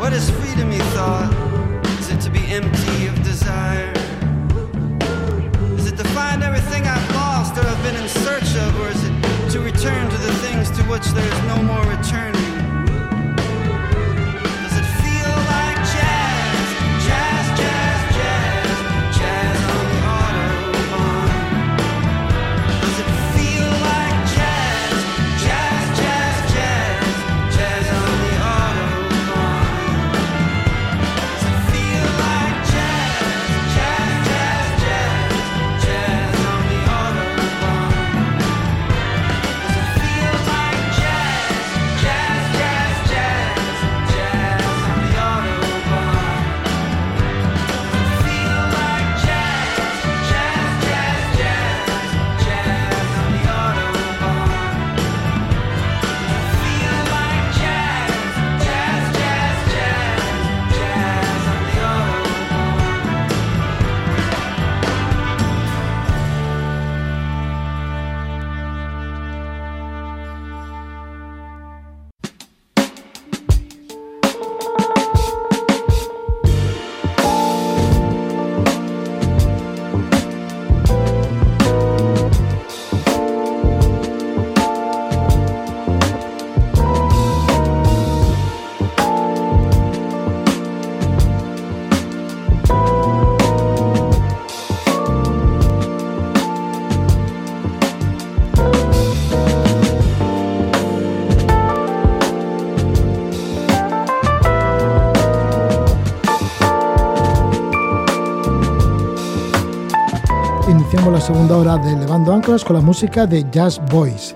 [0.00, 1.32] What is freedom, he thought?
[2.00, 3.92] Is it to be empty of desire?
[5.78, 9.04] Is it to find everything I've lost or I've been in search of, or is
[9.04, 12.47] it to return to the things to which there is no more returning?
[111.48, 114.34] La segunda hora de Levando Anclas con la música de Jazz Boys.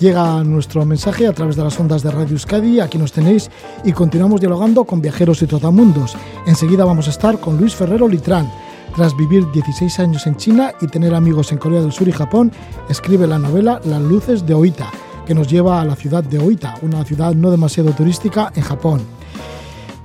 [0.00, 3.48] Llega nuestro mensaje a través de las ondas de Radio Euskadi, aquí nos tenéis,
[3.84, 6.16] y continuamos dialogando con viajeros y trotamundos.
[6.44, 8.50] Enseguida vamos a estar con Luis Ferrero Litrán.
[8.96, 12.50] Tras vivir 16 años en China y tener amigos en Corea del Sur y Japón,
[12.88, 14.90] escribe la novela Las luces de Oita,
[15.24, 19.02] que nos lleva a la ciudad de Oita, una ciudad no demasiado turística en Japón.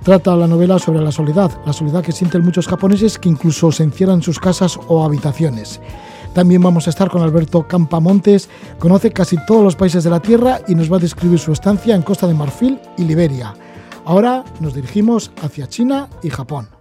[0.04, 3.84] Trata la novela sobre la soledad, la soledad que sienten muchos japoneses que incluso se
[3.84, 5.82] encierran en sus casas o habitaciones.
[6.34, 10.62] También vamos a estar con Alberto Campamontes, conoce casi todos los países de la Tierra
[10.68, 13.54] y nos va a describir su estancia en Costa de Marfil y Liberia.
[14.06, 16.79] Ahora nos dirigimos hacia China y Japón.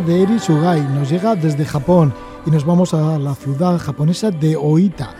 [0.00, 2.14] De Eri Sugai nos llega desde Japón
[2.46, 5.14] y nos vamos a la ciudad japonesa de Oita.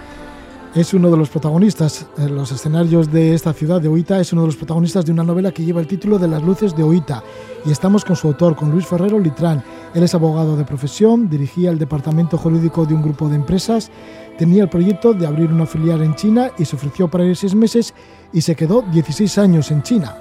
[0.75, 4.43] Es uno de los protagonistas, en los escenarios de esta ciudad de Oita, es uno
[4.43, 7.23] de los protagonistas de una novela que lleva el título de Las luces de Oita.
[7.67, 9.63] Y estamos con su autor, con Luis Ferrero Litrán.
[9.95, 13.91] Él es abogado de profesión, dirigía el departamento jurídico de un grupo de empresas,
[14.39, 17.55] tenía el proyecto de abrir una filial en China y se ofreció para ir seis
[17.55, 17.93] meses
[18.33, 20.17] y se quedó 16 años en China.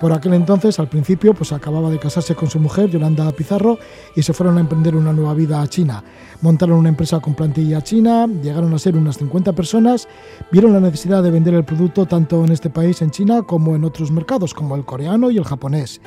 [0.00, 3.78] Por aquel entonces, al principio, pues acababa de casarse con su mujer, Yolanda Pizarro,
[4.14, 6.04] y se fueron a emprender una nueva vida a China.
[6.42, 10.06] Montaron una empresa con plantilla china, llegaron a ser unas 50 personas,
[10.52, 13.84] vieron la necesidad de vender el producto tanto en este país, en China, como en
[13.84, 16.02] otros mercados, como el coreano y el japonés.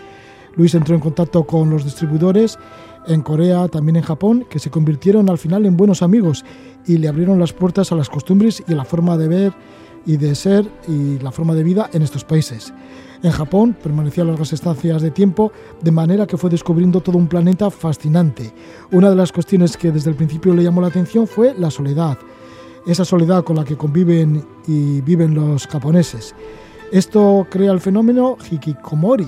[0.55, 2.59] Luis entró en contacto con los distribuidores
[3.07, 6.45] en Corea, también en Japón, que se convirtieron al final en buenos amigos
[6.85, 9.53] y le abrieron las puertas a las costumbres y a la forma de ver
[10.05, 12.73] y de ser y la forma de vida en estos países.
[13.21, 15.51] En Japón permaneció largas estancias de tiempo,
[15.81, 18.53] de manera que fue descubriendo todo un planeta fascinante.
[18.91, 22.17] Una de las cuestiones que desde el principio le llamó la atención fue la soledad,
[22.87, 26.33] esa soledad con la que conviven y viven los japoneses.
[26.93, 29.27] Esto crea el fenómeno hikikomori,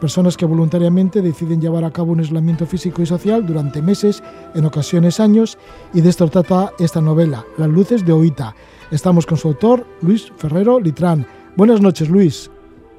[0.00, 4.22] personas que voluntariamente deciden llevar a cabo un aislamiento físico y social durante meses,
[4.54, 5.58] en ocasiones años,
[5.92, 8.54] y de esto trata esta novela, Las luces de Oita.
[8.92, 11.26] Estamos con su autor, Luis Ferrero Litrán.
[11.56, 12.50] Buenas noches, Luis.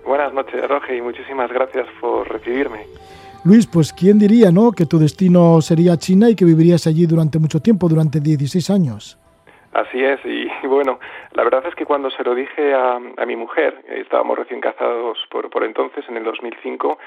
[0.05, 2.85] Buenas noches, Roge, y muchísimas gracias por recibirme.
[3.43, 4.71] Luis, pues quién diría, ¿no?
[4.71, 9.19] Que tu destino sería China y que vivirías allí durante mucho tiempo, durante 16 años.
[9.73, 10.99] Así es, y bueno,
[11.33, 15.17] la verdad es que cuando se lo dije a, a mi mujer, estábamos recién casados
[15.31, 16.97] por, por entonces, en el 2005,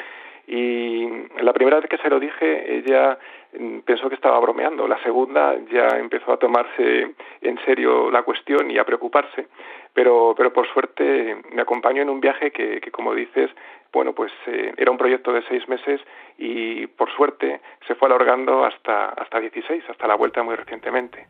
[0.51, 1.07] y
[1.43, 3.19] la primera vez que se lo dije, ella
[3.53, 4.89] mm, pensó que estaba bromeando.
[4.89, 9.49] La segunda ya empezó a tomarse en serio la cuestión y a preocuparse.
[9.99, 13.51] Pero, pero por suerte me acompañó en un viaje que, que como dices,
[13.93, 16.01] bueno, pues eh, era un proyecto de seis meses
[16.39, 21.27] y por suerte se fue alargando hasta, hasta 16, hasta la vuelta muy recientemente.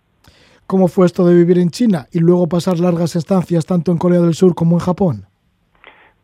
[0.66, 4.20] ¿Cómo fue esto de vivir en China y luego pasar largas estancias tanto en Corea
[4.20, 5.24] del Sur como en Japón?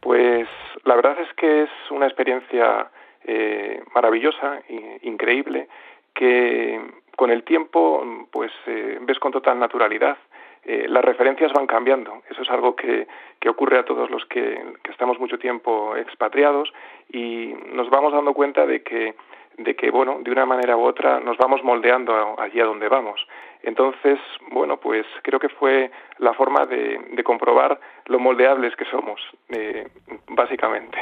[0.00, 0.46] Pues
[0.84, 2.90] la verdad es que es una experiencia
[3.26, 5.66] eh, maravillosa, e increíble,
[6.12, 6.78] que
[7.16, 10.18] con el tiempo pues eh, ves con total naturalidad.
[10.66, 12.22] Eh, las referencias van cambiando.
[12.30, 13.06] Eso es algo que,
[13.38, 16.72] que ocurre a todos los que, estamos mucho tiempo expatriados
[17.12, 19.14] y nos vamos dando cuenta de que,
[19.58, 23.20] de que, bueno, de una manera u otra nos vamos moldeando allí a donde vamos.
[23.62, 24.18] Entonces,
[24.52, 29.88] bueno, pues creo que fue la forma de, de comprobar lo moldeables que somos, eh,
[30.28, 30.98] básicamente.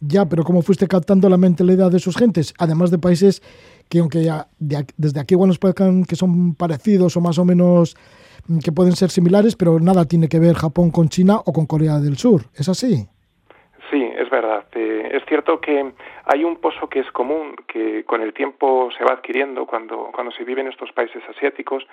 [0.00, 2.52] Ya, pero ¿cómo fuiste captando la mentalidad de sus gentes?
[2.58, 3.42] Además de países
[3.88, 7.44] que, aunque ya de, desde aquí igual nos parezcan que son parecidos o más o
[7.44, 7.96] menos
[8.62, 11.98] que pueden ser similares, pero nada tiene que ver Japón con China o con Corea
[11.98, 12.42] del Sur.
[12.54, 13.06] ¿Es así?
[13.90, 14.64] Sí, es verdad.
[14.72, 15.92] Eh, es cierto que
[16.24, 20.32] hay un pozo que es común, que con el tiempo se va adquiriendo cuando, cuando
[20.32, 21.86] se vive en estos países asiáticos.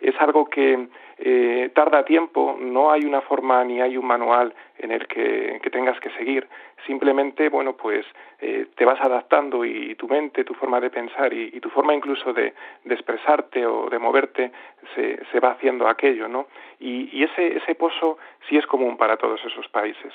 [0.00, 4.92] Es algo que eh, tarda tiempo, no hay una forma ni hay un manual en
[4.92, 6.48] el que, que tengas que seguir.
[6.86, 8.06] Simplemente, bueno, pues
[8.40, 12.32] eh, te vas adaptando y, tu mente, tu forma de pensar y, tu forma incluso
[12.32, 12.54] de,
[12.86, 14.50] expresarte o de moverte
[14.94, 16.46] se, se va haciendo aquello, ¿no?
[16.78, 18.16] Y, y, ese, ese pozo
[18.48, 20.12] sí es común para todos esos países.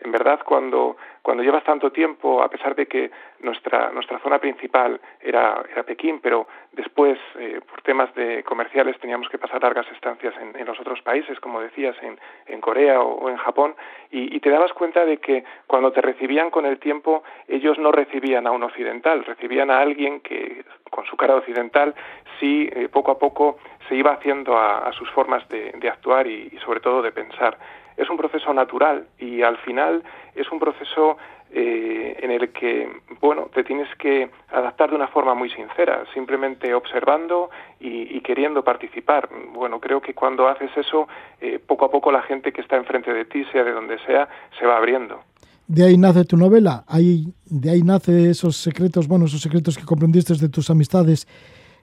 [0.00, 5.00] En verdad, cuando, cuando llevas tanto tiempo, a pesar de que nuestra, nuestra zona principal
[5.20, 10.34] era, era Pekín, pero después, eh, por temas de comerciales, teníamos que pasar largas estancias
[10.40, 13.74] en, los otros países, como decías, en, en Corea o, en Japón,
[14.10, 18.46] y, te dabas cuenta de que cuando te recibían con el tiempo, ellos no recibían
[18.46, 21.94] a un occidental, recibían a alguien que con su cara occidental
[22.40, 26.80] sí eh, poco a poco se iba haciendo a, sus formas de, actuar y, sobre
[26.80, 27.58] todo de pensar.
[27.98, 30.02] Es un proceso natural y al final
[30.34, 31.18] es un proceso
[31.50, 32.88] eh, en el que,
[33.20, 38.62] bueno, te tienes que adaptar de una forma muy sincera, simplemente observando y, y queriendo
[38.62, 39.28] participar.
[39.52, 41.08] Bueno, creo que cuando haces eso,
[41.40, 44.28] eh, poco a poco la gente que está enfrente de ti, sea de donde sea,
[44.58, 45.20] se va abriendo.
[45.66, 49.84] De ahí nace tu novela, ahí, de ahí nace esos secretos, bueno, esos secretos que
[49.84, 51.26] comprendiste de tus amistades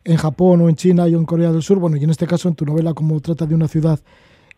[0.03, 2.47] en Japón o en China o en Corea del Sur, bueno, y en este caso
[2.47, 3.99] en tu novela como trata de una ciudad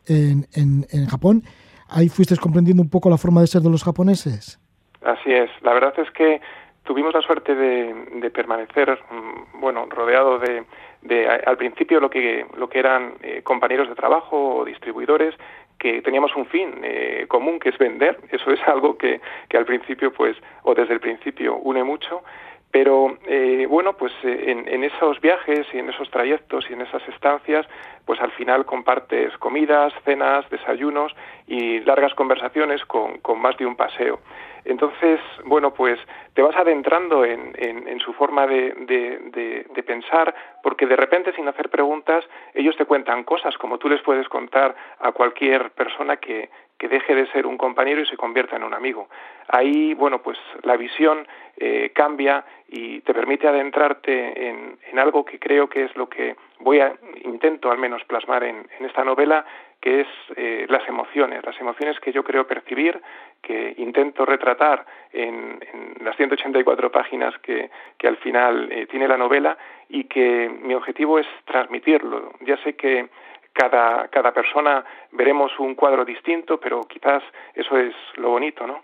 [0.08, 1.44] en, en, Japón,
[1.90, 4.60] ahí fuiste comprendiendo un poco la forma de ser de los japoneses.
[5.04, 5.50] Así es.
[5.62, 6.42] La verdad es que
[6.84, 10.64] tuvimos la suerte de, de permanecer, mm, bueno, rodeado de,
[11.02, 15.36] de, al principio lo que lo que eran eh, compañeros de trabajo o distribuidores
[15.78, 18.20] que teníamos un fin eh, común que es vender.
[18.32, 22.24] Eso es algo que, que al principio, pues, o desde el principio une mucho.
[22.72, 26.82] Pero eh, bueno, pues eh, en, en, esos viajes y en esos trayectos y en
[26.82, 27.66] esas estancias,
[28.08, 31.14] pues al final compartes comidas, cenas, desayunos
[31.46, 34.22] y largas conversaciones con, con más de un paseo.
[34.64, 36.00] Entonces, bueno, pues
[36.34, 40.34] te vas adentrando en, en, en su forma de, de, de, de, pensar,
[40.64, 44.76] porque de repente, sin hacer preguntas, ellos te cuentan cosas como tú les puedes contar
[45.00, 48.74] a cualquier persona que, que deje de ser un compañero y se convierta en un
[48.74, 49.10] amigo.
[49.48, 51.28] Ahí, bueno, pues la visión
[51.58, 56.36] eh, cambia y te permite adentrarte en, en, algo que creo que es lo que
[56.60, 56.94] voy a,
[57.24, 59.46] intento al menos plasmar en, en esta novela,
[59.82, 63.00] que es eh, las emociones, las emociones que yo creo percibir,
[63.42, 65.60] que intento retratar en,
[66.02, 69.58] las 184 páginas que, que al final eh, tiene la novela
[69.90, 72.34] y que mi objetivo es transmitirlo.
[72.46, 73.10] Ya sé que
[73.54, 78.82] cada, cada persona veremos un cuadro distinto, pero quizás eso es lo bonito, ¿no?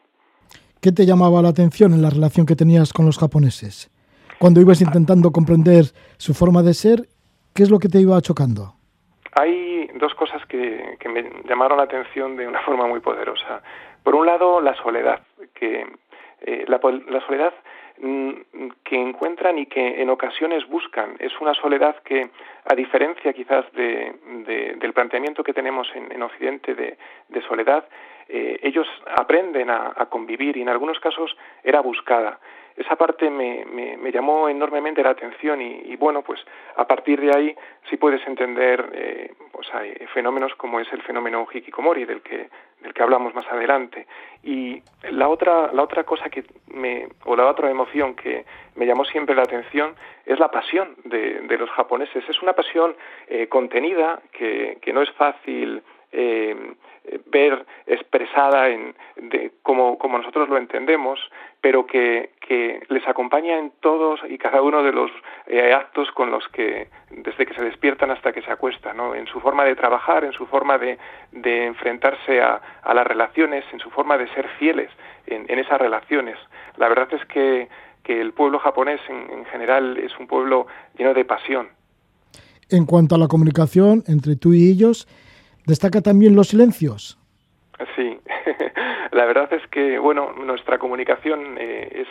[0.81, 3.89] ¿Qué te llamaba la atención en la relación que tenías con los japoneses?
[4.37, 5.85] Cuando ibas intentando comprender
[6.17, 7.07] su forma de ser,
[7.53, 8.73] ¿qué es lo que te iba chocando?
[9.35, 13.61] Hay dos cosas que, me llamaron la atención de una forma muy poderosa.
[14.03, 15.21] Por un lado, la soledad,
[15.53, 15.87] que
[16.41, 16.79] eh, la,
[17.25, 17.53] soledad
[17.99, 18.31] mm,
[18.83, 21.15] que encuentran y que en ocasiones buscan.
[21.19, 22.29] Es una soledad que,
[22.65, 24.13] a diferencia quizás de,
[24.79, 27.85] del planteamiento que tenemos en, Occidente de, soledad,
[28.27, 28.87] eh, ellos
[29.17, 32.39] aprenden a, convivir y en algunos casos era buscada.
[32.75, 36.39] Esa parte me, me, llamó enormemente la atención y, bueno, pues
[36.75, 37.55] a partir de ahí
[37.89, 42.49] sí puedes entender eh, pues hay fenómenos como es el fenómeno hikikomori del que
[42.81, 44.07] del que hablamos más adelante.
[44.43, 48.45] Y la otra la otra cosa que me o la otra emoción que
[48.75, 49.95] me llamó siempre la atención
[50.25, 52.23] es la pasión de, de los japoneses.
[52.27, 52.95] Es una pasión
[53.27, 55.81] eh, contenida que, que no es fácil
[56.13, 56.55] eh,
[57.25, 61.19] ver expresada en, de, como, como nosotros lo entendemos,
[61.59, 65.11] pero que, que, les acompaña en todos y cada uno de los
[65.47, 69.15] eh, actos con los que, desde que se despiertan hasta que se acuestan, ¿no?
[69.15, 70.97] en su forma de trabajar, en su forma de,
[71.31, 74.89] de enfrentarse a, a, las relaciones, en su forma de ser fieles
[75.27, 76.37] en, en esas relaciones.
[76.77, 77.67] La verdad es que,
[78.03, 81.69] que el pueblo japonés en, en general es un pueblo lleno de pasión.
[82.69, 85.07] En cuanto a la comunicación entre tú y ellos,
[85.65, 87.17] ¿Destaca también los silencios?
[87.95, 88.19] Sí,
[89.11, 92.05] la verdad es que, bueno, nuestra comunicación eh,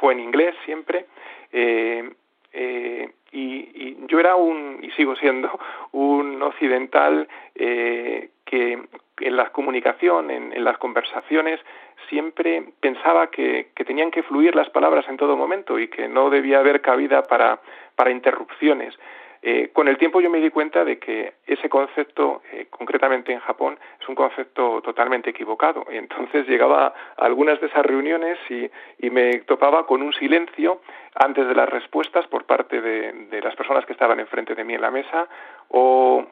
[0.00, 1.06] fue en inglés siempre.
[1.52, 2.10] Eh,
[2.52, 5.58] eh, y, yo era un, y sigo siendo,
[5.92, 8.78] un occidental que
[9.20, 11.60] en la comunicación, en, las conversaciones,
[12.08, 16.30] siempre pensaba que, que, tenían que fluir las palabras en todo momento y que no
[16.30, 17.60] debía haber cabida para,
[17.96, 18.94] para interrupciones.
[19.42, 23.40] Eh, con el tiempo yo me di cuenta de que ese concepto, eh, concretamente en
[23.40, 25.84] Japón, es un concepto totalmente equivocado.
[25.90, 26.86] Y entonces llegaba
[27.16, 28.70] a algunas de esas reuniones y,
[29.10, 30.82] me topaba con un silencio
[31.14, 34.82] antes de las respuestas por parte de las personas que estaban enfrente de mí en
[34.82, 35.26] la mesa
[35.68, 36.26] o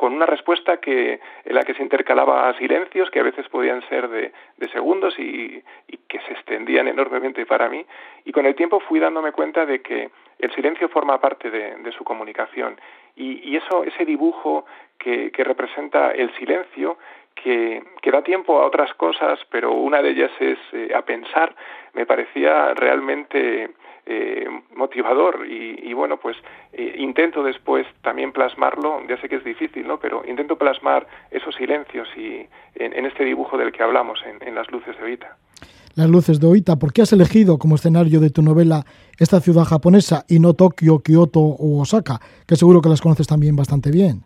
[0.00, 4.08] con una respuesta que en la que se intercalaba silencios que a veces podían ser
[4.08, 4.32] de,
[4.72, 5.62] segundos y,
[6.08, 7.84] que se extendían enormemente para mí.
[8.24, 12.02] Y con el tiempo fui dándome cuenta de que el silencio forma parte de, su
[12.02, 12.80] comunicación.
[13.14, 14.64] Y, eso ese dibujo
[14.98, 16.96] que, representa el silencio
[17.34, 21.54] que, da tiempo a otras cosas pero una de ellas es eh, a pensar
[21.92, 23.70] me parecía realmente
[24.12, 24.44] eh,
[24.74, 26.36] motivador y, bueno pues
[26.72, 31.54] eh, intento después también plasmarlo ya sé que es difícil no pero intento plasmar esos
[31.54, 32.44] silencios y
[32.74, 35.36] en, este dibujo del que hablamos en, las luces de Oita
[35.94, 38.82] las luces de Oita ¿por qué has elegido como escenario de tu novela
[39.18, 43.54] esta ciudad japonesa y no Tokio Kioto o Osaka que seguro que las conoces también
[43.54, 44.24] bastante bien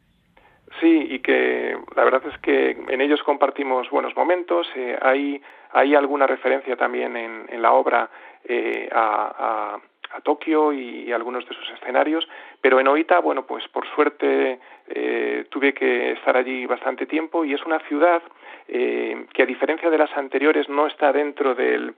[0.81, 4.67] Sí, y que la verdad es que en ellos compartimos buenos momentos.
[4.75, 5.41] Eh, hay,
[5.73, 8.11] hay alguna referencia también en, en la obra
[8.45, 9.79] eh, a,
[10.23, 12.27] Tokio y, algunos de sus escenarios,
[12.61, 17.53] pero en Oita, bueno, pues por suerte eh, tuve que estar allí bastante tiempo y
[17.53, 18.23] es una ciudad
[18.69, 21.95] eh, que a diferencia de las anteriores no está dentro del,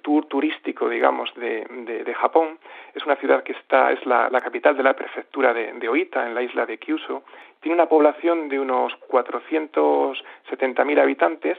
[0.00, 2.58] tour turístico, digamos, de, Japón.
[2.94, 6.34] Es una ciudad que está, es la, capital de la prefectura de, de, Oita, en
[6.34, 7.22] la isla de Kyushu.
[7.60, 11.58] Tiene una población de unos 470.000 habitantes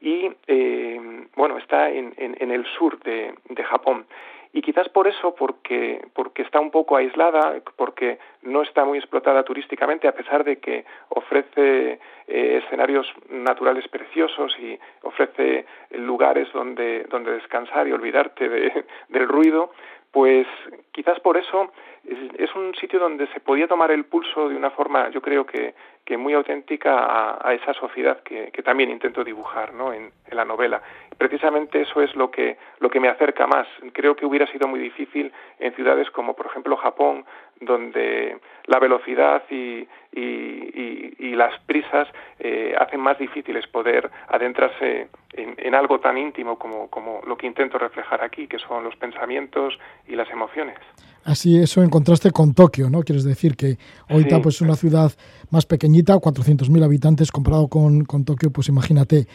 [0.00, 4.06] y eh, bueno está en, en, el sur de, de, Japón.
[4.52, 9.42] Y quizás por eso porque porque está un poco aislada porque no está muy explotada
[9.42, 17.32] turísticamente a pesar de que ofrece eh, escenarios naturales preciosos y ofrece lugares donde donde
[17.32, 19.72] descansar y olvidarte de, del ruido
[20.10, 20.46] pues
[20.92, 21.72] quizás por eso
[22.04, 25.74] es, un sitio donde se podía tomar el pulso de una forma, yo creo que,
[26.04, 29.92] que muy auténtica a, esa sociedad que, que, también intento dibujar ¿no?
[29.92, 30.82] en, en, la novela.
[31.18, 33.66] Precisamente eso es lo que, lo que me acerca más.
[33.92, 37.24] Creo que hubiera sido muy difícil en ciudades como, por ejemplo, Japón,
[37.60, 42.06] donde la velocidad y, y, y, las prisas
[42.38, 47.48] eh, hacen más difíciles poder adentrarse en, en, algo tan íntimo como, como lo que
[47.48, 50.78] intento reflejar aquí, que son los pensamientos y las emociones.
[51.24, 53.02] Así eso en contraste con Tokio, ¿no?
[53.02, 53.76] Quieres decir que
[54.08, 55.12] Oita pues es una ciudad
[55.50, 59.26] más pequeñita, 400.000 habitantes comparado con, con, Tokio, pues imagínate.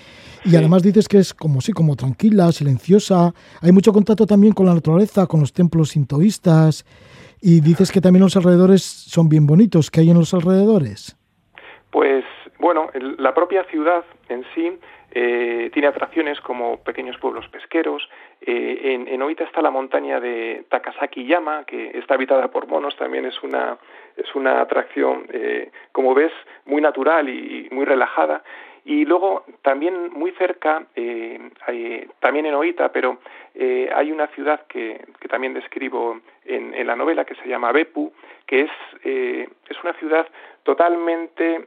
[0.43, 3.33] Y además dices que es como como tranquila, silenciosa.
[3.61, 6.85] Hay mucho contacto también con la naturaleza, con los templos sintoístas.
[7.41, 9.91] Y dices que también los alrededores son bien bonitos.
[9.91, 11.17] ¿Qué hay en los alrededores?
[11.91, 12.23] Pues
[12.59, 14.79] Bueno, la propia ciudad en sí
[15.15, 18.09] eh, tiene atracciones como pequeños pueblos pesqueros.
[18.41, 23.25] Eh, en, Oita está la montaña de Takasaki Yama, que está habitada por monos, también
[23.25, 23.77] es una,
[24.17, 26.31] es una atracción, eh, como ves,
[26.65, 28.43] muy natural y muy relajada.
[28.85, 30.85] Y luego también muy cerca,
[32.19, 33.19] también en Oita, pero
[33.95, 38.11] hay una ciudad que, que también describo en, en, la novela que se llama Bepu,
[38.45, 38.71] que es,
[39.03, 40.27] es una ciudad
[40.63, 41.65] totalmente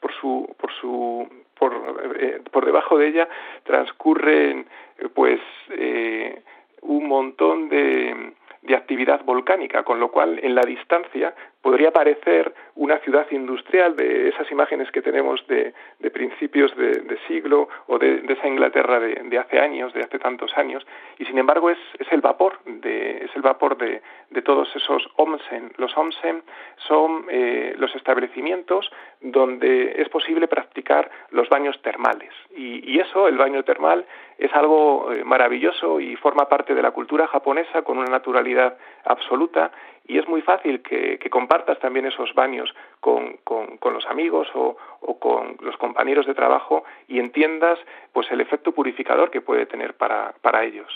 [0.00, 1.28] por su, por su
[1.60, 1.72] por,
[2.18, 3.28] eh, por debajo de ella
[3.64, 4.66] transcurren
[5.14, 6.42] pues eh,
[6.80, 8.32] un montón de,
[8.62, 14.28] de actividad volcánica, con lo cual en la distancia podría parecer una ciudad industrial de
[14.28, 15.74] esas imágenes que tenemos de,
[16.10, 20.86] principios de, siglo o de, esa Inglaterra de, hace años, de hace tantos años,
[21.18, 24.00] y sin embargo es, es el vapor, de, es el vapor de,
[24.42, 25.70] todos esos onsen.
[25.76, 26.42] Los onsen
[26.88, 28.90] son eh, los establecimientos
[29.20, 34.04] donde es posible practicar los baños termales, y, eso, el baño termal,
[34.38, 39.70] es algo eh, maravilloso y forma parte de la cultura japonesa con una naturalidad absoluta
[40.10, 44.76] y es muy fácil que, compartas también esos baños con, con, los amigos o,
[45.20, 47.78] con los compañeros de trabajo y entiendas
[48.12, 50.88] pues el efecto purificador que puede tener para, para ellos.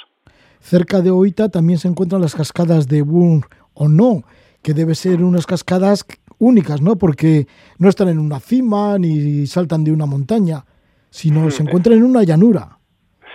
[0.59, 3.43] Cerca de Oita también se encuentran las cascadas de Bun
[3.75, 4.25] o no,
[4.65, 6.05] que debe ser unas cascadas
[6.41, 6.97] únicas, ¿no?
[6.97, 7.47] Porque
[7.79, 10.65] no están en una cima ni saltan de una montaña,
[11.11, 12.79] sino se encuentran en una llanura.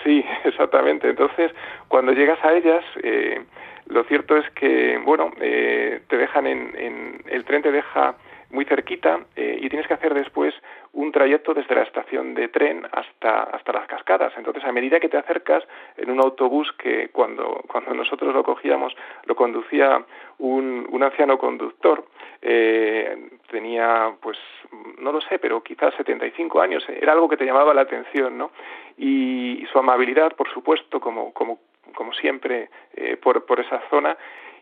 [0.04, 1.10] Sí, exactamente.
[1.10, 1.52] Entonces,
[1.88, 3.46] cuando llegas a ellas, eh,
[3.90, 8.16] lo cierto es que, bueno, eh, te dejan en, el tren te deja
[8.52, 10.54] muy cerquita eh, y tienes que hacer después
[10.94, 14.34] un trayecto desde la estación de tren hasta, hasta las cascadas.
[14.38, 15.64] Entonces, a medida que te acercas
[15.98, 20.04] en un autobús que cuando, cuando nosotros lo cogíamos lo conducía
[20.38, 22.06] un, un anciano conductor,
[22.42, 24.38] eh, tenía, pues,
[25.00, 28.52] no lo sé, pero quizás 75 años, era algo que te llamaba la atención, ¿no?
[28.98, 31.60] Y, y su amabilidad, por supuesto, como, como
[31.94, 34.18] como siempre, eh, por, por esa zona.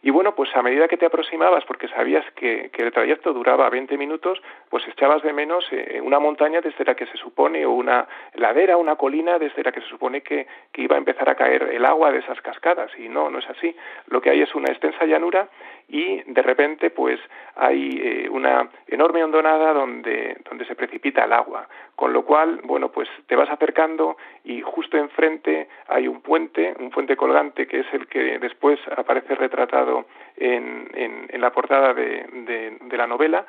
[0.07, 3.97] Y bueno, pues a medida que te aproximabas, porque sabías que, el trayecto duraba 20
[3.97, 8.07] minutos, pues echabas de menos eh, una montaña desde la que se supone, o una
[8.35, 11.63] ladera, una colina desde la que se supone que, que iba a empezar a caer
[11.73, 12.89] el agua de esas cascadas.
[12.97, 13.75] Y no, no es así.
[14.05, 15.49] Lo que hay es una extensa llanura
[15.89, 17.19] y de repente pues
[17.55, 21.67] hay eh, una enorme hondonada donde, donde se precipita el agua.
[21.95, 26.91] Con lo cual, bueno, pues te vas acercando y justo enfrente hay un puente, un
[26.91, 29.96] puente colgante que es el que después aparece retratado
[30.35, 33.45] en, en, la portada de, de la novela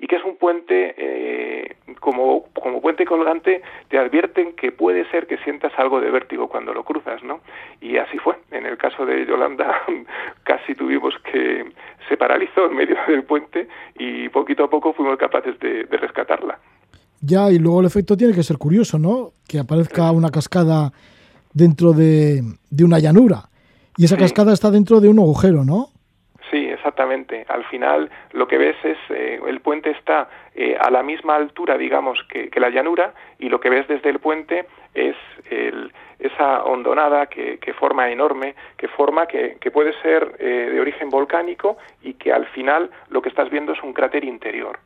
[0.00, 5.26] y que es un puente, eh, como, como puente colgante, te advierten que puede ser
[5.26, 7.40] que sientas algo de vértigo cuando lo cruzas, ¿no?
[7.82, 8.34] Y así fue.
[8.50, 9.82] En el caso de Yolanda,
[10.44, 11.70] casi tuvimos que
[12.08, 16.58] se paralizó en medio del puente y poquito a poco fuimos capaces de, rescatarla.
[17.20, 19.32] Ya, y luego el efecto tiene que ser curioso, ¿no?
[19.46, 20.92] Que aparezca una cascada
[21.52, 22.40] dentro de,
[22.70, 23.50] de una llanura.
[23.98, 25.89] Y esa cascada está dentro de un agujero, ¿no?
[26.50, 27.46] Sí, exactamente.
[27.48, 31.78] Al final lo que ves es eh, el puente está eh, a la misma altura,
[31.78, 35.16] digamos, que, la llanura y lo que ves desde el puente es
[36.18, 42.14] esa hondonada que, forma enorme, que forma que, puede ser eh, de origen volcánico y
[42.14, 44.78] que al final lo que estás viendo es un cráter interior.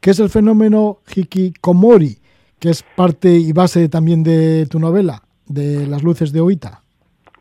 [0.00, 2.16] ¿Qué es el fenómeno Hikikomori?
[2.58, 6.80] Que es parte y base también de tu novela, de las luces de Oita.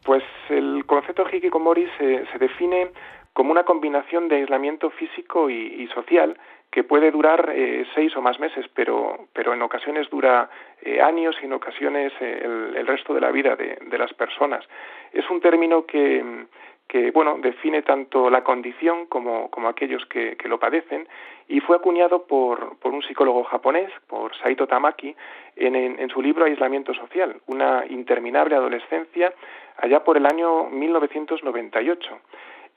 [0.04, 2.92] Pues el concepto de hikikomori se, se define
[3.34, 6.38] como una combinación de aislamiento físico y, social
[6.70, 10.50] que puede durar eh, seis o más meses, pero, pero en ocasiones dura
[10.82, 12.42] eh, años y en ocasiones eh,
[12.76, 14.66] el, resto de la vida de, de, las personas.
[15.12, 16.46] Es un término que,
[16.92, 21.08] que bueno, define tanto la condición como, como aquellos que, que, lo padecen
[21.48, 25.16] y fue acuñado por, por un psicólogo japonés, por Saito Tamaki,
[25.56, 29.34] en, en, su libro Aislamiento Social, una interminable adolescencia,
[29.78, 32.20] allá por el año 1998.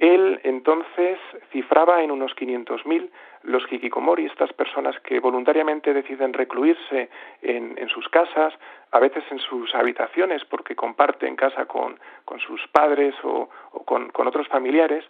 [0.05, 1.19] Él entonces
[1.51, 3.09] cifraba en unos 500.000
[3.45, 7.09] los hikikomori, estas personas que voluntariamente deciden recluirse
[7.41, 8.53] en, sus casas,
[8.91, 11.99] a veces en sus habitaciones porque comparten casa con,
[12.47, 13.49] sus padres o,
[13.87, 15.07] con, con, otros familiares,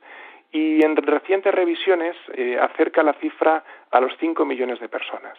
[0.53, 5.37] y en recientes revisiones eh, acerca la cifra a los 5 millones de personas.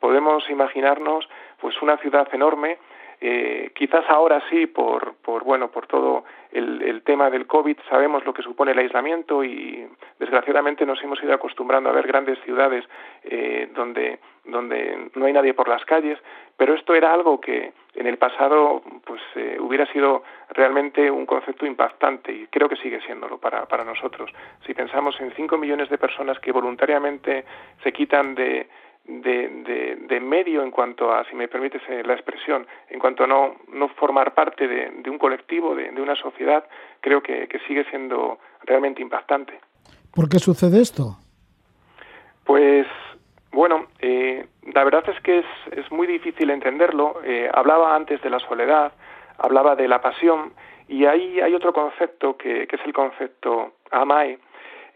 [0.00, 1.28] Podemos imaginarnos
[1.60, 2.78] pues una ciudad enorme
[3.20, 8.34] eh, quizás ahora sí, por, por, bueno, por todo el, tema del COVID, sabemos lo
[8.34, 9.86] que supone el aislamiento y
[10.18, 12.84] desgraciadamente nos hemos ido acostumbrando a ver grandes ciudades
[13.22, 16.18] eh, donde, donde no hay nadie por las calles,
[16.56, 21.64] pero esto era algo que en el pasado pues eh, hubiera sido realmente un concepto
[21.64, 24.30] impactante y creo que sigue siéndolo para, para nosotros.
[24.66, 27.44] Si pensamos en cinco millones de personas que voluntariamente
[27.82, 28.68] se quitan de
[29.06, 33.26] de, de, medio en cuanto a, si me permites eh, la expresión, en cuanto a
[33.26, 36.64] no, no formar parte de, un colectivo, de, una sociedad,
[37.00, 39.58] creo que, sigue siendo realmente impactante.
[40.12, 41.16] ¿Por qué sucede esto?
[42.44, 42.86] Pues
[43.52, 47.20] bueno, eh, la verdad es que es, es muy difícil entenderlo.
[47.24, 48.92] Eh, hablaba antes de la soledad,
[49.38, 50.52] hablaba de la pasión,
[50.88, 54.38] y ahí hay otro concepto que, que es el concepto amai,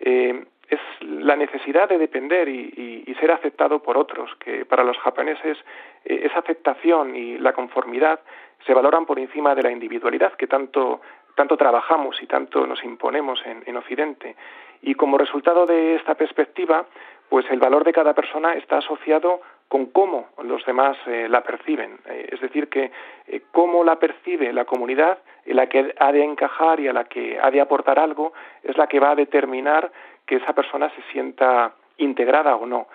[0.01, 5.59] eh, es la necesidad de depender y, ser aceptado por otros, que para los japoneses
[6.07, 8.21] eh, esa aceptación y la conformidad
[8.65, 11.03] se valoran por encima de la individualidad que tanto,
[11.35, 14.37] tanto trabajamos y tanto nos imponemos en, en Occidente.
[14.81, 16.87] Y como resultado de esta perspectiva,
[17.29, 22.01] pues el valor de cada persona está asociado con cómo los demás eh, la perciben.
[22.07, 22.91] Eh, es decir, que
[23.29, 27.05] eh, cómo la percibe la comunidad, en la que ha de encajar y a la
[27.05, 28.33] que ha de aportar algo,
[28.65, 29.93] es la que va a determinar
[30.31, 32.87] que esa persona se sienta integrada o no.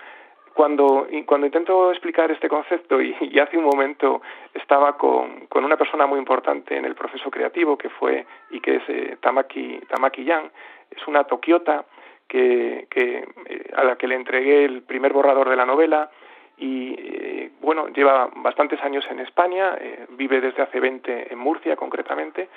[0.54, 4.22] Cuando, cuando intento explicar este concepto, y, hace un momento
[4.54, 8.78] estaba con, con, una persona muy importante en el proceso creativo, que fue y que
[8.78, 10.50] es Tamaki, Tamaki Yang,
[10.92, 11.84] es una tokiota
[12.26, 13.28] que, que,
[13.76, 16.10] a la que le entregué el primer borrador de la novela,
[16.58, 21.76] y eh, bueno, lleva bastantes años en España, eh, vive desde hace 20 en Murcia
[21.76, 22.48] concretamente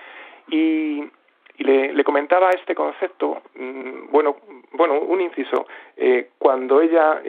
[0.49, 1.03] y,
[1.59, 4.37] y le, comentaba este concepto, mm, bueno,
[4.73, 7.21] bueno, un inciso, eh, cuando ella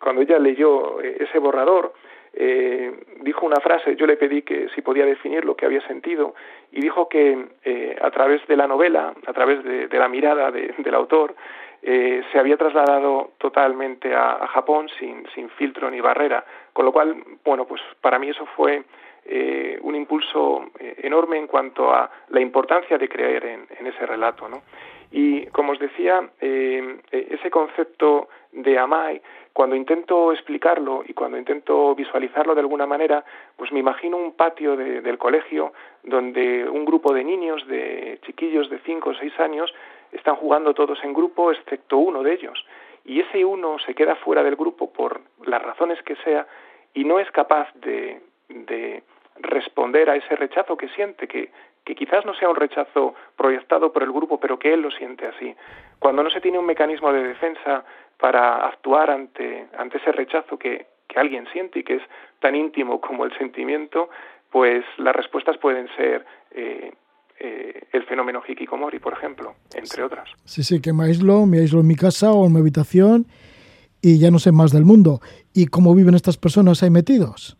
[0.00, 1.92] cuando ella leyó ese borrador
[2.32, 6.34] dijo una frase, yo le pedí que si podía definir lo que había sentido
[6.72, 7.46] y dijo que
[8.00, 11.34] a través de la novela, a través de, la mirada de, del autor,
[11.86, 17.14] eh, se había trasladado totalmente a, Japón sin, sin, filtro ni barrera, con lo cual,
[17.44, 18.84] bueno, pues para mí eso fue
[19.26, 24.48] eh, un impulso eh, enorme en cuanto a la importancia de creer en, ese relato,
[24.48, 24.62] ¿no?
[25.10, 29.22] Y como os decía, ese concepto de Amai,
[29.54, 33.24] cuando intento explicarlo y cuando intento visualizarlo de alguna manera,
[33.56, 35.72] pues me imagino un patio del colegio
[36.02, 39.72] donde un grupo de niños, de chiquillos de 5 o 6 años,
[40.10, 42.66] están jugando todos en grupo excepto uno de ellos.
[43.04, 46.48] Y ese uno se queda fuera del grupo por las razones que sea
[46.92, 48.20] y no es capaz de
[49.36, 51.50] responder a ese rechazo que siente, que,
[51.84, 55.26] que quizás no sea un rechazo proyectado por el grupo, pero que él lo siente
[55.26, 55.54] así.
[55.98, 57.84] Cuando no se tiene un mecanismo de defensa
[58.18, 62.02] para actuar ante, ante ese rechazo que, que alguien siente y que es
[62.40, 64.08] tan íntimo como el sentimiento,
[64.50, 66.92] pues las respuestas pueden ser eh,
[67.40, 70.28] eh, el fenómeno hikikomori, por ejemplo, entre otras.
[70.44, 73.26] Sí, sí, que me aíslo, me aíslo en mi casa o en mi habitación
[74.00, 75.20] y ya no sé más del mundo.
[75.52, 77.56] ¿Y cómo viven estas personas ahí metidos?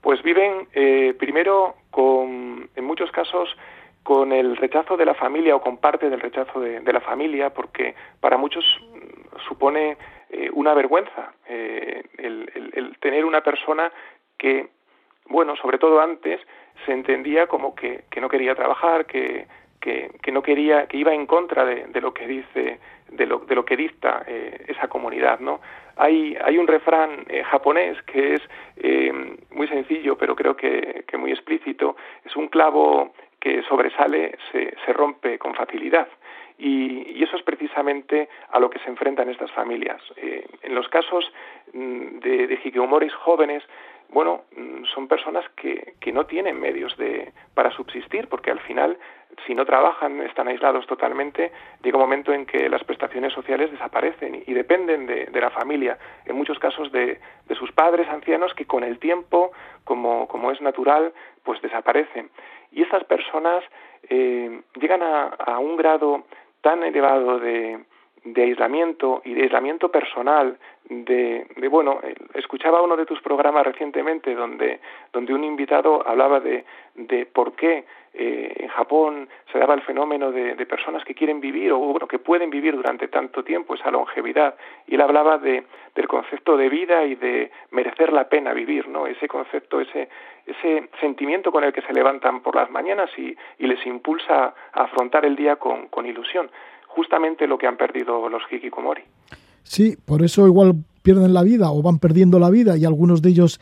[0.00, 3.56] Pues viven eh, primero con, en muchos casos,
[4.02, 7.94] con el rechazo de la familia o con parte del rechazo de, la familia, porque
[8.20, 8.64] para muchos
[9.46, 9.98] supone
[10.30, 13.92] eh, una vergüenza el tener una persona
[14.36, 14.68] que,
[15.26, 16.40] bueno, sobre todo antes,
[16.86, 19.46] se entendía como que no quería trabajar, que,
[20.22, 22.78] que, no quería, que iba en contra de, lo que dice,
[23.10, 25.60] de lo, de lo que dicta eh, esa comunidad, ¿no?
[25.96, 28.42] Hay, hay un refrán eh, japonés que es
[28.76, 29.12] eh,
[29.50, 31.96] muy sencillo, pero creo que, muy explícito.
[32.24, 36.06] Es un clavo que sobresale, se, se rompe con facilidad.
[36.58, 40.00] Y, eso es precisamente a lo que se enfrentan estas familias.
[40.62, 41.30] En los casos
[41.74, 43.62] mm, de, de jóvenes,
[44.10, 48.98] bueno, mm, son personas que, que no tienen medios de, para subsistir, porque al final,
[49.46, 51.52] si no trabajan, están aislados totalmente,
[51.82, 56.36] llega un momento en que las prestaciones sociales desaparecen y, dependen de, la familia, en
[56.36, 59.52] muchos casos de, de, sus padres ancianos que con el tiempo,
[59.84, 61.12] como, como es natural,
[61.44, 62.30] pues desaparecen.
[62.72, 63.64] Y estas personas
[64.08, 66.24] eh, llegan a, un grado
[66.60, 67.78] tan elevado de,
[68.24, 70.58] de aislamiento y de aislamiento personal,
[70.88, 72.00] de, de, bueno,
[72.34, 74.80] escuchaba uno de tus programas recientemente donde,
[75.12, 76.64] donde un invitado hablaba de,
[76.94, 77.84] de por qué
[78.20, 82.18] eh, en Japón se daba el fenómeno de, personas que quieren vivir o bueno, que
[82.18, 84.56] pueden vivir durante tanto tiempo, esa longevidad,
[84.88, 85.64] y él hablaba de,
[85.94, 89.06] del concepto de vida y de merecer la pena vivir, ¿no?
[89.06, 90.08] Ese concepto, ese,
[90.46, 94.82] ese sentimiento con el que se levantan por las mañanas y, y les impulsa a
[94.82, 96.50] afrontar el día con, ilusión
[96.88, 99.02] justamente lo que han perdido los hikikomori.
[99.62, 103.30] Sí, por eso igual pierden la vida o van perdiendo la vida y algunos de
[103.30, 103.60] ellos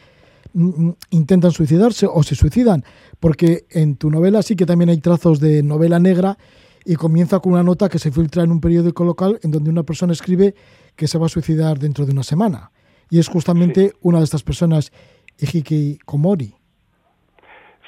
[1.11, 2.83] intentan suicidarse o se suicidan,
[3.21, 6.37] porque en tu novela sí que también hay trazos de novela negra
[6.85, 9.83] y comienza con una nota que se filtra en un periódico local en donde una
[9.83, 10.55] persona escribe
[10.95, 12.71] que se va a suicidar dentro de una semana.
[13.11, 14.93] Y es justamente una de estas personas,
[15.39, 16.55] Hikikomori.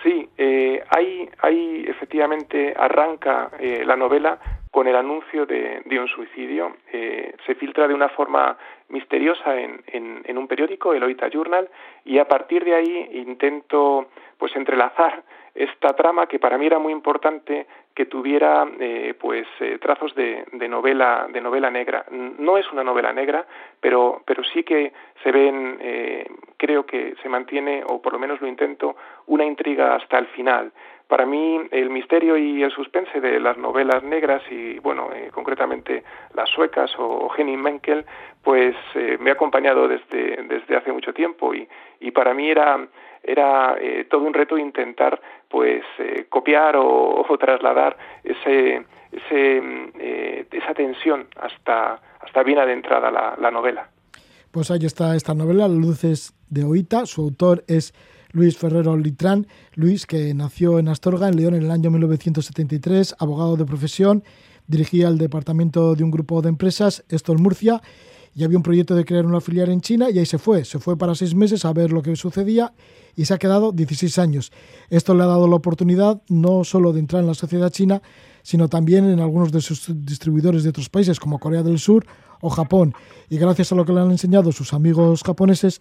[0.02, 4.38] Sí, eh, hay, hay efectivamente arranca eh, la novela
[4.78, 6.76] con el anuncio de, un suicidio.
[6.92, 8.56] Eh, se filtra de una forma
[8.90, 11.68] misteriosa en, en, un periódico, el Oita Journal,
[12.04, 14.06] y a partir de ahí intento
[14.38, 15.24] pues entrelazar
[15.58, 20.44] esta trama que para mí era muy importante que tuviera eh, pues eh, trazos de,
[20.52, 22.04] de, novela de novela negra.
[22.10, 23.46] No es una novela negra
[23.80, 24.92] pero pero sí que
[25.22, 25.78] se ven
[26.56, 28.96] creo que se mantiene o por lo menos lo intento
[29.26, 30.72] una intriga hasta el final.
[31.08, 36.04] Para mí el misterio y el suspense de las novelas negras y bueno eh, concretamente
[36.34, 38.04] las suecas o Henning Menkel
[38.44, 41.66] pues eh, me ha acompañado desde desde hace mucho tiempo y,
[42.00, 42.86] y para mí era
[43.22, 45.82] era eh, todo un reto intentar pues
[46.28, 53.88] copiar o, trasladar ese, ese esa tensión hasta hasta bien adentrada la, la novela.
[54.50, 57.06] Pues ahí está esta novela Luces de Oita.
[57.06, 57.94] Su autor es
[58.32, 59.46] Luis Ferrero Litrán.
[59.74, 64.24] Luis, que nació en Astorga, en León, en el año 1973, abogado de profesión,
[64.66, 67.80] dirigía el departamento de un grupo de empresas, esto Murcia,
[68.38, 70.64] y había un proyecto de crear una filial en China y ahí se fue.
[70.64, 72.72] Se fue para seis meses a ver lo que sucedía
[73.16, 74.52] y se ha quedado 16 años.
[74.90, 78.00] Esto le ha dado la oportunidad no solo de entrar en la sociedad china,
[78.44, 82.06] sino también en algunos de sus distribuidores de otros países como Corea del Sur
[82.40, 82.94] o Japón.
[83.28, 85.80] Y gracias a lo que le han enseñado sus amigos japoneses,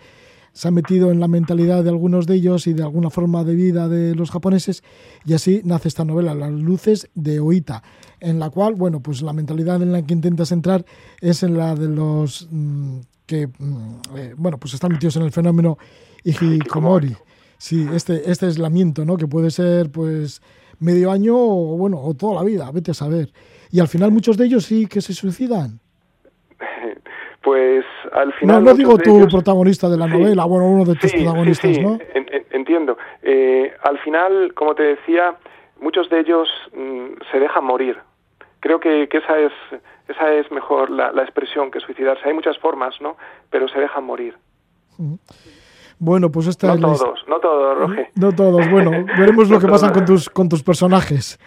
[0.57, 3.53] se ha metido en la mentalidad de algunos de ellos y de alguna forma de
[3.53, 4.83] vida de los japoneses
[5.23, 7.83] y así nace esta novela, Las luces de Oita,
[8.19, 10.83] en la cual, bueno, pues la mentalidad en la que intentas entrar
[11.21, 12.97] es en la de los mm,
[13.27, 15.77] que, mm, eh, bueno, pues están metidos en el fenómeno
[16.23, 17.15] Hikikomori.
[17.59, 19.15] Sí, este, este aislamiento, ¿no?
[19.15, 20.41] Que puede ser, pues,
[20.79, 23.31] medio año o, bueno, o toda la vida, vete a saber.
[23.69, 25.79] Y al final muchos de ellos sí que se suicidan.
[27.47, 28.61] Pues al final...
[28.61, 31.97] No, no digo tú protagonista de la novela, bueno, uno de tus protagonistas, ¿no?
[32.51, 32.97] entiendo.
[33.23, 35.33] Eh, al final, como te decía,
[35.79, 37.99] muchos de ellos mm, se dejan morir.
[38.59, 39.53] Creo que, esa es
[40.09, 42.27] esa es mejor la, expresión que suicidarse.
[42.27, 43.15] Hay muchas formas, ¿no?
[43.49, 44.37] Pero se dejan morir.
[45.99, 48.11] Bueno, pues esta no todos, no todos, Roge.
[48.15, 48.67] No todos.
[48.71, 51.39] Bueno, veremos lo que pasa con tus con tus personajes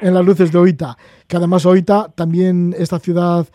[0.00, 0.96] en las luces de Oita,
[1.28, 3.46] que además Oita también esta ciudad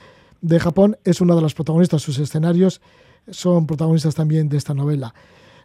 [0.41, 2.01] de Japón es una de las protagonistas.
[2.01, 2.81] Sus escenarios
[3.29, 5.13] son protagonistas también de esta novela.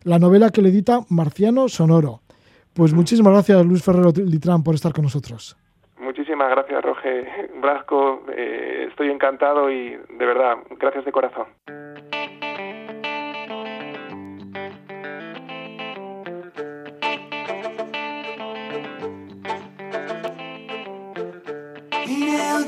[0.02, 2.20] La novela que le edita Marciano Sonoro.
[2.74, 2.96] Pues mm.
[2.96, 5.56] muchísimas gracias, Luis Ferrero Litrán, por estar con nosotros.
[5.98, 8.22] Muchísimas gracias, Roge Brasco.
[8.36, 11.46] Eh, estoy encantado y de verdad, gracias de corazón.
[22.06, 22.66] El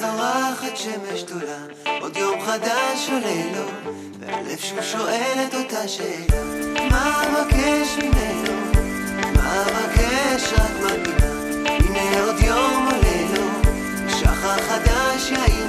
[0.00, 1.58] זורחת שמש גדולה,
[2.00, 6.42] עוד יום חדש עולה לו, והלב שהוא שואל את אותה שאלה,
[6.90, 8.52] מה אבקש ממנו?
[9.34, 11.30] מה אבקש רק מגינה?
[11.78, 13.70] הנה עוד יום עולה לו,
[14.10, 15.66] שחר חדש יאיר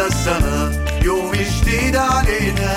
[0.00, 2.76] على السماء يوم جديد علينا.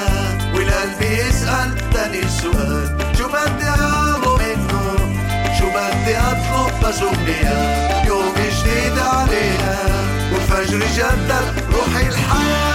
[0.55, 4.97] والقلب يسأل تاني سؤال شو بدي أعمل منه؟
[5.59, 9.78] شو بدي أطلب؟ بس أمنية يوم جديد علينا
[10.34, 12.72] والفجر جدد روحي الحياة.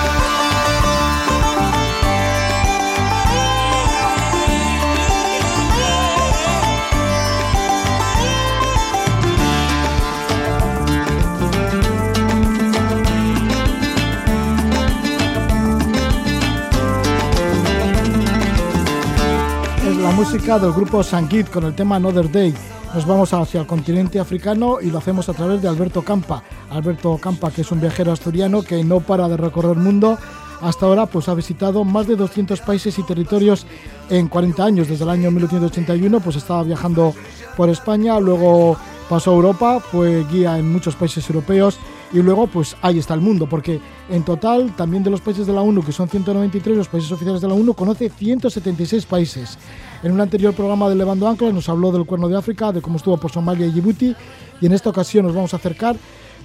[20.18, 22.52] Música del grupo Sankid con el tema Another Day.
[22.92, 26.42] Nos vamos hacia el continente africano y lo hacemos a través de Alberto Campa.
[26.70, 30.18] Alberto Campa, que es un viajero asturiano que no para de recorrer el mundo.
[30.60, 33.64] Hasta ahora pues ha visitado más de 200 países y territorios
[34.10, 34.88] en 40 años.
[34.88, 37.14] Desde el año 1981 pues estaba viajando
[37.56, 38.76] por España, luego
[39.08, 41.78] pasó a Europa, fue guía en muchos países europeos
[42.12, 45.52] y luego pues ahí está el mundo, porque en total también de los países de
[45.52, 49.58] la ONU, que son 193, los países oficiales de la ONU, conoce 176 países.
[50.02, 52.98] En un anterior programa de Levando Anclas nos habló del Cuerno de África, de cómo
[52.98, 54.14] estuvo por Somalia y Djibouti,
[54.60, 55.96] y en esta ocasión nos vamos a acercar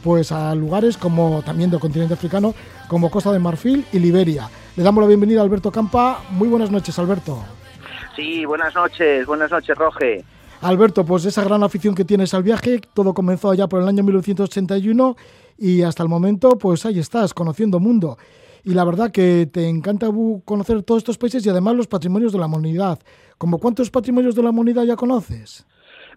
[0.04, 2.56] pues a lugares como también del continente africano,
[2.88, 4.50] como Costa de Marfil y Liberia.
[4.76, 6.24] Le damos la bienvenida a Alberto Campa.
[6.32, 7.44] Muy buenas noches, Alberto.
[8.16, 10.26] Sí, buenas noches, buenas noches, Roge.
[10.62, 14.04] Alberto, pues esa gran afición que tienes al viaje, todo comenzó allá por el año
[14.04, 15.16] 1981
[15.60, 18.18] y hasta el momento, pues ahí estás, conociendo mundo.
[18.64, 20.08] Y la verdad que te encanta
[20.44, 23.00] conocer todos estos países y además los patrimonios de la humanidad.
[23.38, 25.66] ¿Como cuántos patrimonios de la humanidad ya conoces?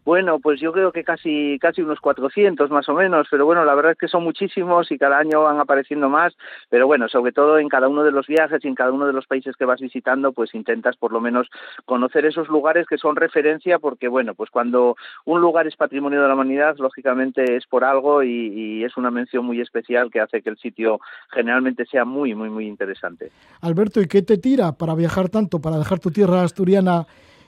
[0.06, 3.74] Bueno, pues yo creo que casi casi unos 400 más o menos, pero bueno, la
[3.74, 6.32] verdad es que son muchísimos y cada año van apareciendo más,
[6.70, 9.12] pero bueno, sobre todo en cada uno de los viajes y en cada uno de
[9.12, 11.48] los países que vas visitando, pues intentas por lo menos
[11.86, 14.94] conocer esos lugares que son referencia porque bueno, pues cuando
[15.24, 19.10] un lugar es patrimonio de la humanidad, lógicamente es por algo y, y es una
[19.10, 21.00] mención muy especial que hace que el sitio
[21.32, 23.32] generalmente sea muy muy muy interesante.
[23.60, 27.06] Alberto, ¿y qué te tira para viajar tanto, para dejar tu tierra asturiana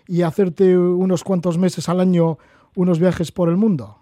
[0.08, 2.38] y hacerte unos cuantos meses al año
[2.74, 3.97] unos viajes por el mundo?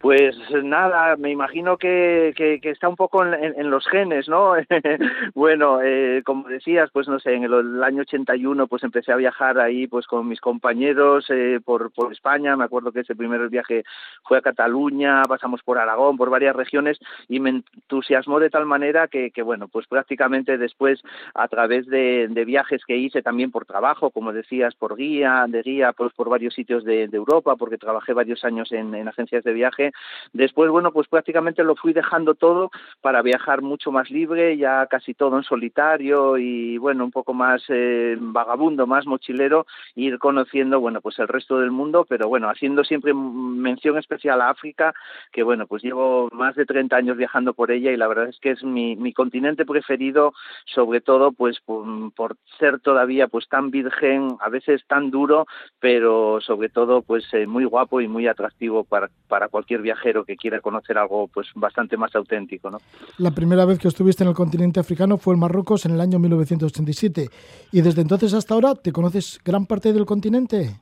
[0.00, 0.34] Pues
[0.64, 2.32] nada, me imagino que,
[2.62, 4.54] está un poco en, los genes, ¿no?
[5.34, 9.60] bueno, eh, como decías, pues no sé, en el, año 81 pues empecé a viajar
[9.60, 13.84] ahí pues con mis compañeros eh, por, España, me acuerdo que ese primer viaje
[14.24, 16.98] fue a Cataluña, pasamos por Aragón, por varias regiones
[17.28, 21.02] y me entusiasmó de tal manera que, bueno, pues prácticamente después
[21.34, 25.92] a través de, viajes que hice también por trabajo, como decías, por guía, de guía,
[25.92, 29.89] pues por varios sitios de, Europa, porque trabajé varios años en agencias de viaje,
[30.32, 32.70] Después, bueno, pues prácticamente lo fui dejando todo
[33.00, 37.62] para viajar mucho más libre, ya casi todo en solitario y, bueno, un poco más
[37.68, 42.84] eh, vagabundo, más mochilero, ir conociendo, bueno, pues el resto del mundo, pero bueno, haciendo
[42.84, 44.94] siempre mención especial a África,
[45.32, 48.38] que bueno, pues llevo más de 30 años viajando por ella y la verdad es
[48.40, 50.32] que es mi, continente preferido,
[50.66, 55.46] sobre todo pues por, por ser todavía pues tan virgen, a veces tan duro,
[55.80, 60.36] pero sobre todo pues eh, muy guapo y muy atractivo para, para cualquier viajero que
[60.36, 62.70] quiera conocer algo pues bastante más auténtico.
[62.70, 62.78] ¿no?
[63.18, 66.18] La primera vez que estuviste en el continente africano fue en Marruecos en el año
[66.18, 67.28] 1987
[67.72, 70.80] y desde entonces hasta ahora te conoces gran parte del continente.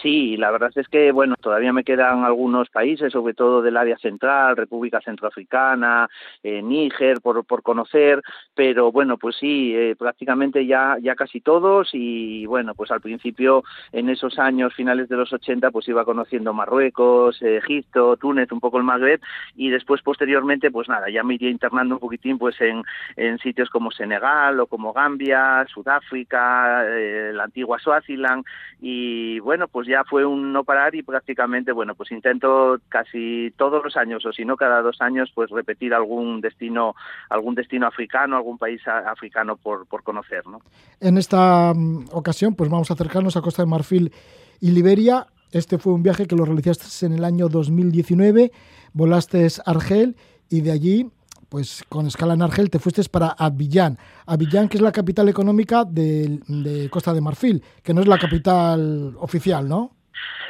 [0.00, 3.98] Sí, la verdad es que, bueno, todavía me quedan algunos países, sobre todo del área
[3.98, 6.08] central, República Centroafricana,
[6.42, 8.22] eh, Níger, por, por conocer,
[8.54, 13.64] pero bueno, pues sí, eh, prácticamente ya, ya casi todos y bueno, pues al principio,
[13.92, 18.78] en esos años finales de los 80, pues iba conociendo Marruecos, Egipto, Túnez, un poco
[18.78, 19.20] el Magreb
[19.56, 22.82] y después posteriormente, pues nada, ya me iría internando un poquitín pues en,
[23.16, 28.44] en sitios como Senegal o como Gambia, Sudáfrica, eh, la antigua Swaziland
[28.80, 33.82] y bueno, pues ya fue un no parar y prácticamente, bueno, pues intento casi todos
[33.84, 36.94] los años o si no cada dos años, pues repetir algún destino,
[37.28, 40.60] algún destino africano, algún país africano por, por conocer, ¿no?
[41.00, 44.12] En esta um, ocasión, pues vamos a acercarnos a Costa de Marfil
[44.60, 45.26] y Liberia.
[45.50, 48.52] Este fue un viaje que lo realizaste en el año 2019,
[48.92, 50.16] volaste a Argel
[50.48, 51.10] y de allí
[51.52, 53.98] pues con escala en Argel te fuiste para Abidjan.
[54.24, 58.18] Abidjan, que es la capital económica de, de Costa de Marfil, que no es la
[58.18, 59.94] capital oficial, ¿no?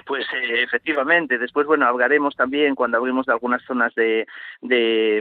[0.06, 4.26] Pues eh, efectivamente, después, bueno, hablaremos también cuando hablemos de algunas zonas de,
[4.60, 5.20] de,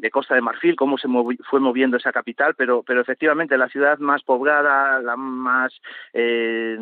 [0.00, 1.08] de Costa de Marfil, cómo se
[1.48, 5.72] fue moviendo esa capital, pero, pero efectivamente la ciudad más poblada, la más,
[6.12, 6.76] eh,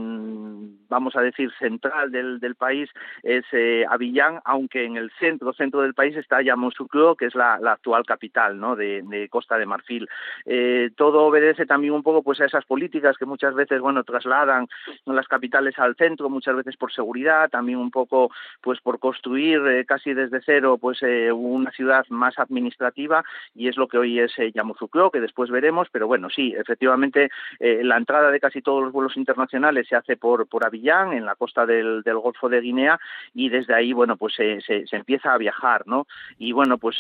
[0.89, 2.91] vamos a decir, central del, del país
[3.23, 7.55] es eh, Avillán, aunque en el centro, centro del país está Yamoussoukro, que es la,
[7.55, 10.09] actual capital de, de Costa de Marfil.
[10.47, 14.67] Eh, todo obedece también un poco pues a esas políticas que muchas veces, bueno, trasladan
[15.07, 17.08] las capitales al centro, muchas veces por seguridad,
[17.51, 18.31] también un poco
[18.61, 23.77] pues por construir eh, casi desde cero pues eh, una ciudad más administrativa y es
[23.77, 27.31] lo que hoy es eh, Yamoussoukro, que después veremos, pero bueno, sí, efectivamente
[27.61, 31.25] eh, la entrada de casi todos los vuelos internacionales se hace por, por Avillán, en
[31.25, 32.99] la costa del, Golfo de Guinea
[33.33, 36.07] y desde ahí, bueno, pues se, se, empieza a viajar, ¿no?
[36.39, 36.99] Y bueno, pues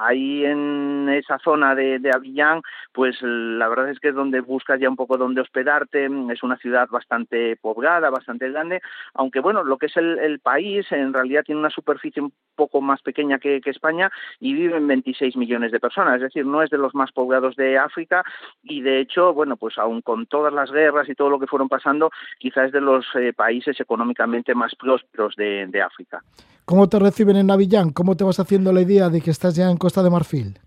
[0.00, 4.80] ahí en esa zona de, de Avillán, pues la verdad es que es donde buscas
[4.80, 8.80] ya un poco donde hospedarte, es una ciudad bastante poblada, bastante grande,
[9.12, 13.02] aunque bueno, lo que es el, país en realidad tiene una superficie un poco más
[13.02, 16.94] pequeña que, España y viven 26 millones de personas, es decir, no es de los
[16.94, 18.24] más poblados de África
[18.62, 21.68] y de hecho, bueno, pues aún con todas las guerras y todo lo que fueron
[21.68, 26.22] pasando, quizás es de los eh, países económicamente más prósperos de, de África.
[26.64, 27.90] ¿Cómo te reciben en Avillán?
[27.90, 30.58] ¿Cómo te vas haciendo la idea de que estás ya en Costa de Marfil?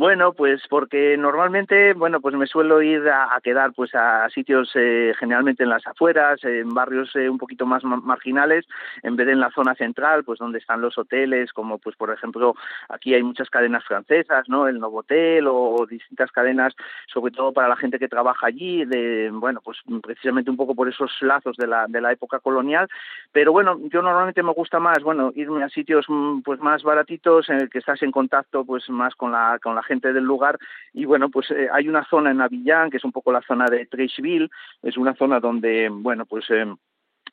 [0.00, 5.12] Bueno, pues porque normalmente, bueno, pues me suelo ir a, quedar pues a sitios eh,
[5.18, 8.64] generalmente en las afueras, en barrios eh, un poquito más marginales,
[9.02, 12.10] en vez de en la zona central, pues donde están los hoteles, como pues por
[12.10, 12.54] ejemplo
[12.88, 14.68] aquí hay muchas cadenas francesas, ¿no?
[14.68, 16.74] El Novotel o, o distintas cadenas,
[17.12, 20.88] sobre todo para la gente que trabaja allí, de bueno, pues precisamente un poco por
[20.88, 22.88] esos lazos de la de la época colonial,
[23.32, 26.06] pero bueno, yo normalmente me gusta más, bueno, irme a sitios
[26.42, 29.89] pues más baratitos en el que estás en contacto pues más con la con la
[29.90, 30.58] gente del lugar.
[30.92, 33.66] Y bueno pues eh, hay una zona en Avillán que es un poco la zona
[33.66, 34.50] de Trecheville
[34.82, 36.66] es una zona donde bueno pues eh,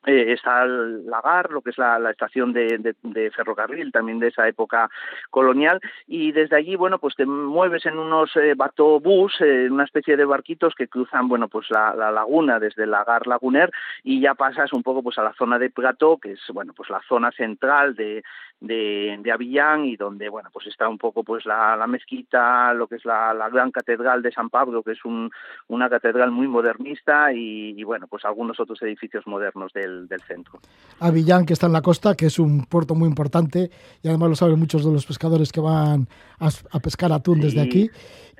[0.05, 4.89] eh, está el Lagar, lo que es la, estación de, ferrocarril también de esa época
[5.29, 10.15] colonial, y desde allí, bueno, pues te mueves en unos eh, batobús, eh, una especie
[10.15, 13.71] de barquitos que cruzan, bueno, pues la, laguna desde el Lagar Laguner
[14.03, 16.89] y ya pasas un poco pues a la zona de Plató, que es, bueno, pues
[16.89, 18.23] la zona central de,
[18.59, 22.87] de, de Avillán y donde, bueno, pues está un poco pues la, la mezquita, lo
[22.87, 25.29] que es la, la, gran catedral de San Pablo, que es un,
[25.67, 30.59] una catedral muy modernista y, y, bueno, pues algunos otros edificios modernos del, del centro.
[30.99, 33.69] Avillán, que está en la costa, que es un puerto muy importante
[34.01, 36.07] y además lo saben muchos de los pescadores que van
[36.39, 37.89] a, a pescar atún desde aquí.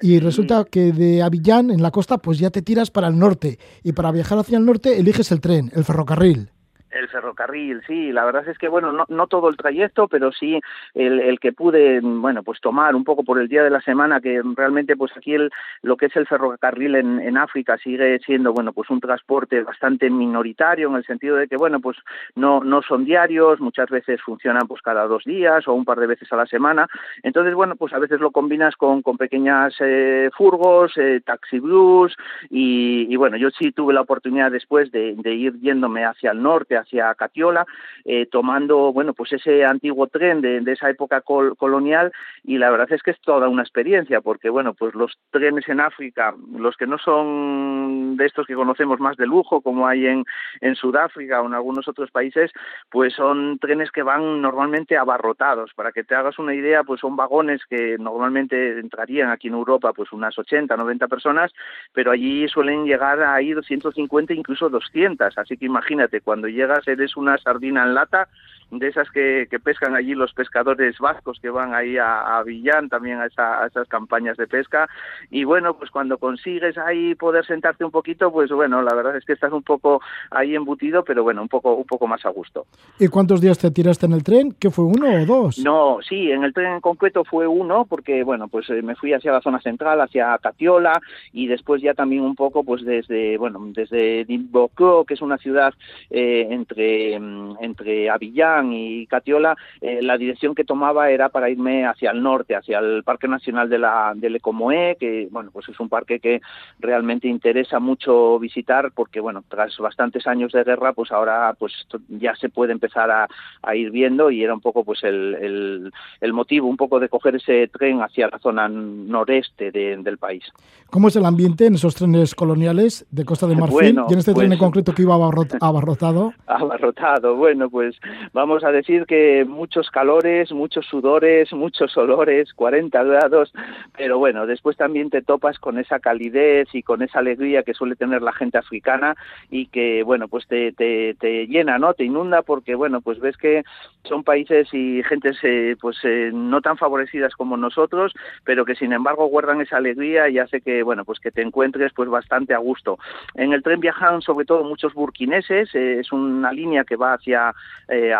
[0.01, 3.57] Y resulta que de Avillán, en la costa, pues ya te tiras para el norte
[3.83, 6.51] y para viajar hacia el norte eliges el tren, el ferrocarril.
[6.89, 10.59] El ferrocarril, sí, la verdad es que, bueno, no, todo el trayecto, pero sí
[10.93, 14.41] el, que pude, bueno, pues tomar un poco por el día de la semana, que
[14.55, 18.71] realmente, pues aquí el, lo que es el ferrocarril en, en África sigue siendo, bueno,
[18.71, 21.97] pues un transporte bastante minoritario en el sentido de que, bueno, pues
[22.35, 26.07] no, no son diarios, muchas veces funcionan pues cada dos días o un par de
[26.07, 26.87] veces a la semana.
[27.21, 32.15] Entonces, bueno, pues a veces lo combinas con, con pequeñas eh, furgos, eh, taxi blues
[32.49, 36.41] y, y, bueno, yo sí tuve la oportunidad después de, de ir yéndome hacia el
[36.41, 37.65] norte, hacia Catiola,
[38.05, 42.11] eh, tomando, bueno, pues ese antiguo tren de, esa época col colonial
[42.43, 45.79] y la verdad es que es toda una experiencia porque, bueno, pues los trenes en
[45.79, 50.25] África, los que no son de estos que conocemos más de lujo, como hay en,
[50.61, 52.51] en Sudáfrica o en algunos otros países,
[52.89, 55.73] pues son trenes que van normalmente abarrotados.
[55.73, 59.93] Para que te hagas una idea, pues son vagones que normalmente entrarían aquí en Europa
[59.93, 61.51] pues unas 80, 90 personas,
[61.93, 65.37] pero allí suelen llegar a ir 150, incluso 200.
[65.37, 68.27] Así que imagínate, cuando llega llegas, eres una sardina en lata
[68.71, 72.89] de esas que, que, pescan allí los pescadores vascos que van ahí a, a Villán
[72.89, 74.89] también a, esa, a, esas campañas de pesca
[75.31, 79.23] y bueno pues cuando consigues ahí poder sentarte un poquito pues bueno la verdad es
[79.23, 80.01] que estás un poco
[80.31, 82.65] ahí embutido pero bueno un poco un poco más a gusto
[82.99, 84.53] ¿y cuántos días te tiraste en el tren?
[84.59, 85.59] ¿que fue uno o dos?
[85.59, 89.13] no sí en el tren en concreto fue uno porque bueno pues eh, me fui
[89.13, 90.99] hacia la zona central hacia Catiola
[91.31, 95.73] y después ya también un poco pues desde bueno desde Dimboko que es una ciudad
[96.09, 102.11] eh, entre entre Avillán y Catiola, eh, la dirección que tomaba era para irme hacia
[102.11, 105.89] el norte, hacia el Parque Nacional de la del Ecomoé, que bueno, pues es un
[105.89, 106.41] parque que
[106.79, 111.73] realmente interesa mucho visitar porque bueno, tras bastantes años de guerra, pues ahora pues
[112.09, 113.27] ya se puede empezar a,
[113.61, 115.91] a ir viendo y era un poco pues el, el,
[116.21, 120.43] el, motivo un poco de coger ese tren hacia la zona noreste de, del país.
[120.89, 124.19] ¿Cómo es el ambiente en esos trenes coloniales de Costa de Marfil bueno, y en
[124.19, 126.33] este pues, tren en concreto que iba abarrotado?
[126.47, 127.95] Abarrotado, bueno, pues
[128.33, 133.53] vamos vamos a decir que muchos calores, muchos sudores, muchos olores, 40 grados,
[133.97, 137.97] pero bueno, después también te topas con esa calidez y con esa alegría que suele
[137.97, 139.17] tener la gente africana
[139.49, 141.93] y que, bueno, pues te, te, te llena, ¿no?
[141.93, 143.63] Te inunda porque, bueno, pues ves que
[144.05, 148.13] son países y gentes eh, pues eh, no tan favorecidas como nosotros,
[148.45, 151.91] pero que sin embargo guardan esa alegría y hace que, bueno, pues que te encuentres
[151.93, 152.97] pues bastante a gusto.
[153.35, 157.53] En el tren viajan sobre todo muchos burkineses, eh, es una línea que va hacia
[157.89, 158.13] eh,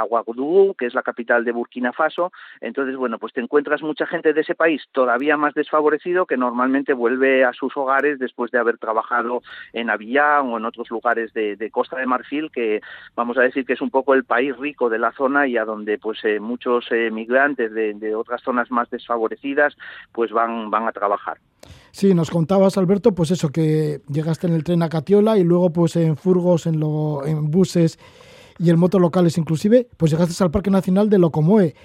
[0.78, 2.32] Que es la capital de Burkina Faso.
[2.62, 6.94] Entonces, bueno, pues te encuentras mucha gente de ese país todavía más desfavorecido que normalmente
[6.94, 9.42] vuelve a sus hogares después de haber trabajado
[9.74, 12.82] en Avillán o en otros lugares de, Costa de Marfil, que
[13.16, 15.66] vamos a decir que es un poco el país rico de la zona y a
[15.66, 19.76] donde pues eh, muchos eh, migrantes de, de otras zonas más desfavorecidas
[20.12, 21.38] pues van, van a trabajar.
[21.92, 25.72] Sí, nos contabas, Alberto, pues eso, que llegaste en el tren a Catiola y luego
[25.72, 27.98] pues en furgos, en, lo, en buses
[28.60, 31.76] y en motos locales inclusive, pues llegaste al Parque Nacional de Locomoe,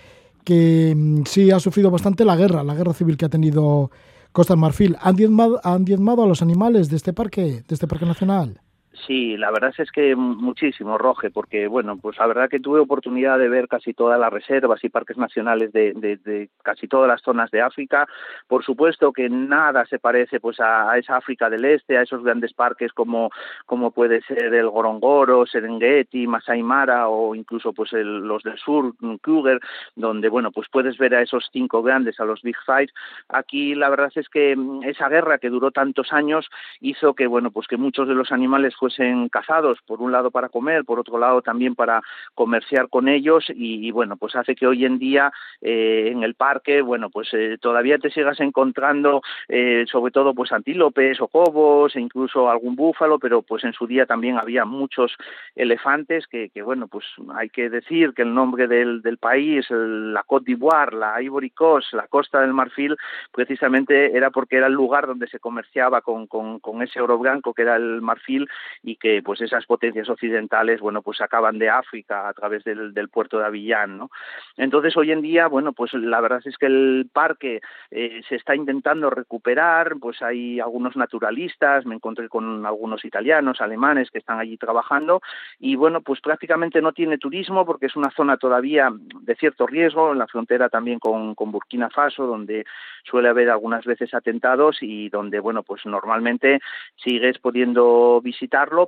[0.44, 3.90] que mm, sí ha sufrido bastante la guerra, la guerra civil que ha tenido
[4.32, 4.96] Costa del Marfil.
[5.00, 8.61] ¿Han diezmado, ¿Han diezmado a los animales de este parque, de este parque nacional?
[8.94, 13.38] Sí, la verdad es que muchísimo, Roge, porque bueno, pues la verdad que tuve oportunidad
[13.38, 17.62] de ver casi todas las reservas y parques nacionales de, casi todas las zonas de
[17.62, 18.06] África.
[18.46, 22.52] Por supuesto que nada se parece pues a, esa África del Este, a esos grandes
[22.52, 23.30] parques como,
[23.64, 29.58] como puede ser el Gorongoro, Serengeti, Masai Mara o incluso pues los del sur, Kruger,
[29.96, 32.88] donde bueno, pues puedes ver a esos cinco grandes, a los Big Five.
[33.30, 34.54] Aquí la verdad es que
[34.84, 36.50] esa guerra que duró tantos años
[36.80, 40.48] hizo que bueno, pues que muchos de los animales fuesen cazados, por un lado para
[40.48, 42.02] comer, por otro lado también para
[42.34, 46.82] comerciar con ellos y, bueno, pues hace que hoy en día eh, en el parque,
[46.82, 52.00] bueno, pues eh, todavía te sigas encontrando eh, sobre todo pues antílopes o cobos e
[52.00, 55.12] incluso algún búfalo, pero pues en su día también había muchos
[55.54, 57.04] elefantes que, bueno, pues
[57.36, 62.08] hay que decir que el nombre del, país, la Côte d'Ivoire, la Ivory Coast, la
[62.08, 62.96] Costa del Marfil,
[63.30, 67.76] precisamente era porque era el lugar donde se comerciaba con ese oro blanco que era
[67.76, 68.48] el marfil
[68.82, 73.38] y que pues esas potencias occidentales, bueno, pues acaban de África a través del, puerto
[73.38, 74.10] de Avillán, ¿no?
[74.56, 78.54] Entonces hoy en día, bueno, pues la verdad es que el parque eh, se está
[78.54, 84.56] intentando recuperar, pues hay algunos naturalistas, me encontré con algunos italianos, alemanes que están allí
[84.56, 85.20] trabajando
[85.58, 90.12] y bueno, pues prácticamente no tiene turismo porque es una zona todavía de cierto riesgo,
[90.12, 92.64] en la frontera también con, con Burkina Faso, donde
[93.04, 96.60] suele haber algunas veces atentados y donde, bueno, pues normalmente
[96.96, 98.20] sigues pudiendo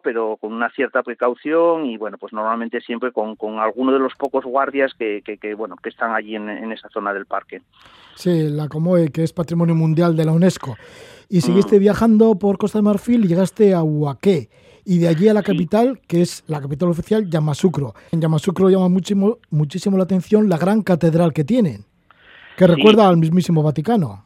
[0.02, 4.14] pero con una cierta precaución y, bueno, pues normalmente siempre con, con alguno de los
[4.14, 7.62] pocos guardias que, que, que bueno, que están allí en, en, esa zona del parque.
[8.14, 10.76] Sí, la Comoe, que es Patrimonio Mundial de la UNESCO.
[11.28, 11.80] Y seguiste mm.
[11.80, 14.48] viajando por Costa de Marfil y llegaste a Huaqué
[14.84, 17.94] y de allí a la capital, que es la capital oficial, Yamasukro.
[18.12, 21.84] En Yamasukro llama muchísimo, muchísimo la atención la gran catedral que tienen,
[22.56, 23.08] que recuerda sí.
[23.08, 24.23] al mismísimo Vaticano.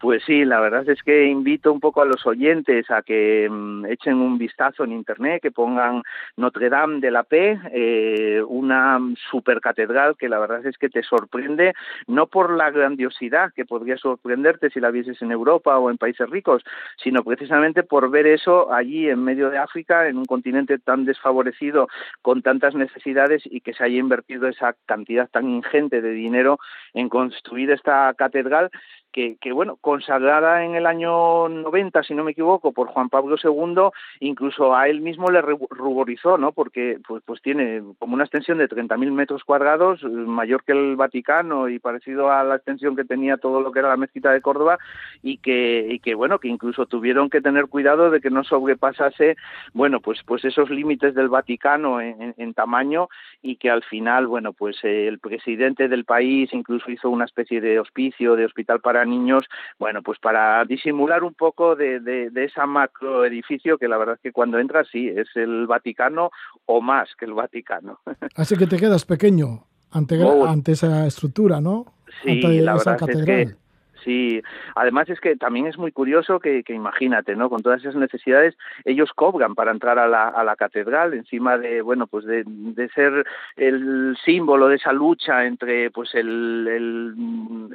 [0.00, 3.84] Pues sí, la verdad es que invito un poco a los oyentes a que um,
[3.84, 6.02] echen un vistazo en internet, que pongan
[6.38, 8.98] Notre Dame de la P, eh, una
[9.30, 11.74] supercatedral que la verdad es que te sorprende,
[12.06, 16.30] no por la grandiosidad que podría sorprenderte si la vieses en Europa o en países
[16.30, 16.62] ricos,
[16.96, 21.88] sino precisamente por ver eso allí en medio de África, en un continente tan desfavorecido,
[22.22, 26.58] con tantas necesidades y que se haya invertido esa cantidad tan ingente de dinero
[26.94, 28.70] en construir esta catedral
[29.12, 33.90] que, bueno, consagrada en el año 90, si no me equivoco, por Juan Pablo II,
[34.20, 36.52] incluso a él mismo le ruborizó, ¿no?
[36.52, 41.68] Porque pues, pues tiene como una extensión de 30.000 metros cuadrados, mayor que el Vaticano
[41.68, 44.78] y parecido a la extensión que tenía todo lo que era la mezquita de Córdoba
[45.22, 49.36] y que, y que bueno, que incluso tuvieron que tener cuidado de que no sobrepasase,
[49.72, 53.08] bueno, pues, pues esos límites del Vaticano en tamaño
[53.42, 57.60] y que al final, bueno, pues eh, el presidente del país incluso hizo una especie
[57.60, 59.44] de hospicio, de hospital para niños,
[59.78, 64.20] bueno, pues para disimular un poco de, de, de esa macroedificio que la verdad es
[64.20, 66.30] que cuando entras sí, es el Vaticano
[66.66, 68.00] o más que el Vaticano.
[68.36, 70.46] Así que te quedas pequeño ante, oh.
[70.46, 71.86] ante esa estructura, ¿no?
[72.22, 73.40] Sí, ante la esa verdad catedral.
[73.40, 73.69] es que
[74.04, 74.42] Sí,
[74.74, 77.50] además es que también es muy curioso que, que imagínate, ¿no?
[77.50, 81.82] Con todas esas necesidades, ellos cobran para entrar a la, a la catedral, encima de,
[81.82, 86.66] bueno, pues de, de ser el símbolo de esa lucha entre, pues, el,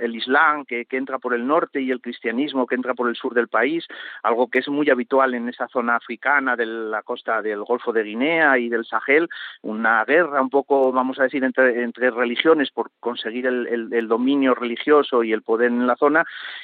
[0.01, 3.15] el, Islam que, que entra por el norte y el cristianismo que entra por el
[3.15, 3.85] sur del país,
[4.23, 8.03] algo que es muy habitual en esa zona africana de la costa del Golfo de
[8.03, 9.27] Guinea y del Sahel,
[9.61, 14.55] una guerra un poco, vamos a decir, entre, entre religiones por conseguir el, el dominio
[14.55, 16.14] religioso y el poder en la zona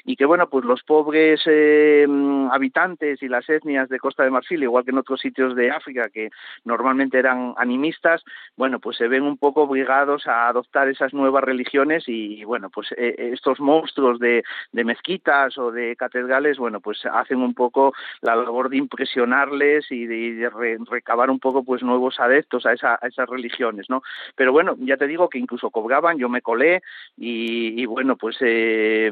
[0.06, 2.08] y que bueno pues los pobres eh,
[2.52, 6.10] habitantes y las etnias de Costa de Marfil igual que en otros sitios de África
[6.10, 6.30] que
[6.64, 8.24] normalmente eran animistas
[8.56, 12.94] bueno pues se ven un poco obligados a adoptar esas nuevas religiones y, bueno pues
[12.98, 18.70] eh, estos monstruos de, mezquitas o de catedrales bueno pues hacen un poco la labor
[18.70, 20.50] de impresionarles y de,
[20.90, 24.02] recabar un poco pues nuevos adeptos a, esa, esas religiones no
[24.36, 26.82] pero bueno ya te digo que incluso cobraban yo me colé
[27.18, 29.12] y, y bueno pues eh,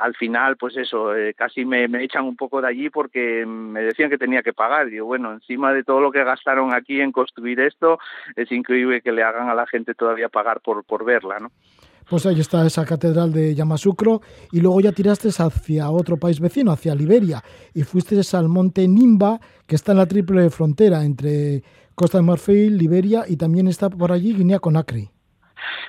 [0.00, 3.82] al final, pues eso, eh, casi me, me, echan un poco de allí porque me
[3.82, 4.88] decían que tenía que pagar.
[4.88, 7.98] Digo, bueno, encima de todo lo que gastaron aquí en construir esto,
[8.36, 11.50] es increíble que le hagan a la gente todavía pagar por, por verla, ¿no?
[12.08, 14.20] Pues ahí está esa catedral de Yamasukro
[14.52, 17.42] y luego ya tiraste hacia otro país vecino, hacia Liberia,
[17.72, 21.62] y fuiste al monte Nimba, que está en la triple frontera entre
[21.94, 25.10] Costa de Marfil, Liberia y también está por allí Guinea Conakry.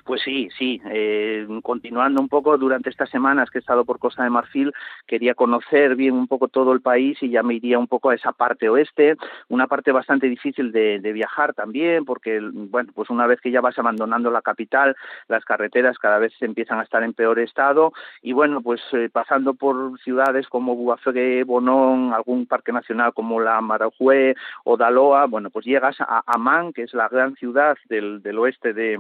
[0.04, 0.82] Pues sí, sí.
[0.86, 4.72] Eh, continuando un poco durante estas semanas que he estado por Costa de Marfil,
[5.08, 8.16] quería conocer bien un poco todo el país y ya me iría un poco a
[8.16, 9.16] esa parte oeste,
[9.50, 13.80] una parte bastante difícil de, viajar también, porque bueno, pues una vez que ya vas
[13.80, 14.96] abandonando la capital,
[15.30, 19.54] las carreteras cada vez empiezan a estar en peor estado y bueno, pues eh, pasando
[19.54, 24.36] por ciudades como Buafere, Bonón, algún parque nacional como la Marajue
[24.66, 28.74] o Daloa, bueno, pues llegas a Amán, que es la gran ciudad del, del oeste
[28.74, 29.00] de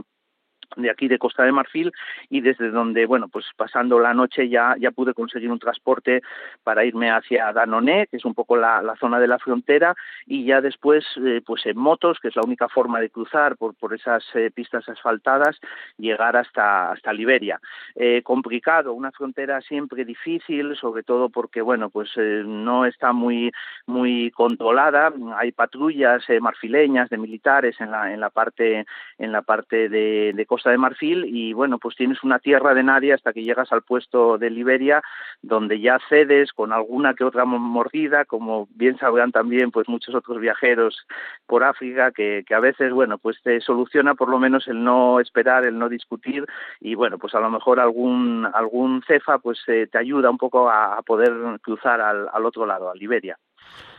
[0.76, 1.92] de aquí de Costa de Marfil
[2.30, 6.22] y desde donde bueno pues pasando la noche ya ya pude conseguir un transporte
[6.64, 10.46] para irme hacia Danoné que es un poco la, la zona de la frontera y
[10.46, 13.94] ya después eh, pues en motos que es la única forma de cruzar por por
[13.94, 15.60] esas eh, pistas asfaltadas
[15.98, 17.60] llegar hasta hasta Liberia.
[17.96, 23.52] Eh, complicado una frontera siempre difícil sobre todo porque bueno pues no está muy
[23.86, 25.14] muy controlada.
[25.38, 28.86] Hay patrullas marfileñas de militares en la en la parte
[29.18, 33.14] en la parte de, de De Marfil y bueno, pues tienes una tierra de nadie
[33.14, 35.04] hasta que llegas al puesto de Liberia,
[35.42, 40.40] donde ya cedes con alguna que otra mordida, como bien sabrán también pues muchos otros
[40.40, 41.06] viajeros
[41.46, 45.20] por África, que, que a veces, bueno, pues te soluciona por lo menos el no
[45.20, 46.46] esperar, el no discutir
[46.80, 50.70] y bueno, pues a lo mejor algún, algún cefa pues eh, te ayuda un poco
[50.70, 53.38] a, a poder cruzar al, al otro lado, a Liberia.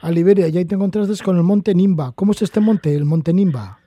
[0.02, 2.12] A Liberia, y ahí te encontraste con el monte Nimba.
[2.14, 3.78] ¿Cómo es este monte, el monte Nimba?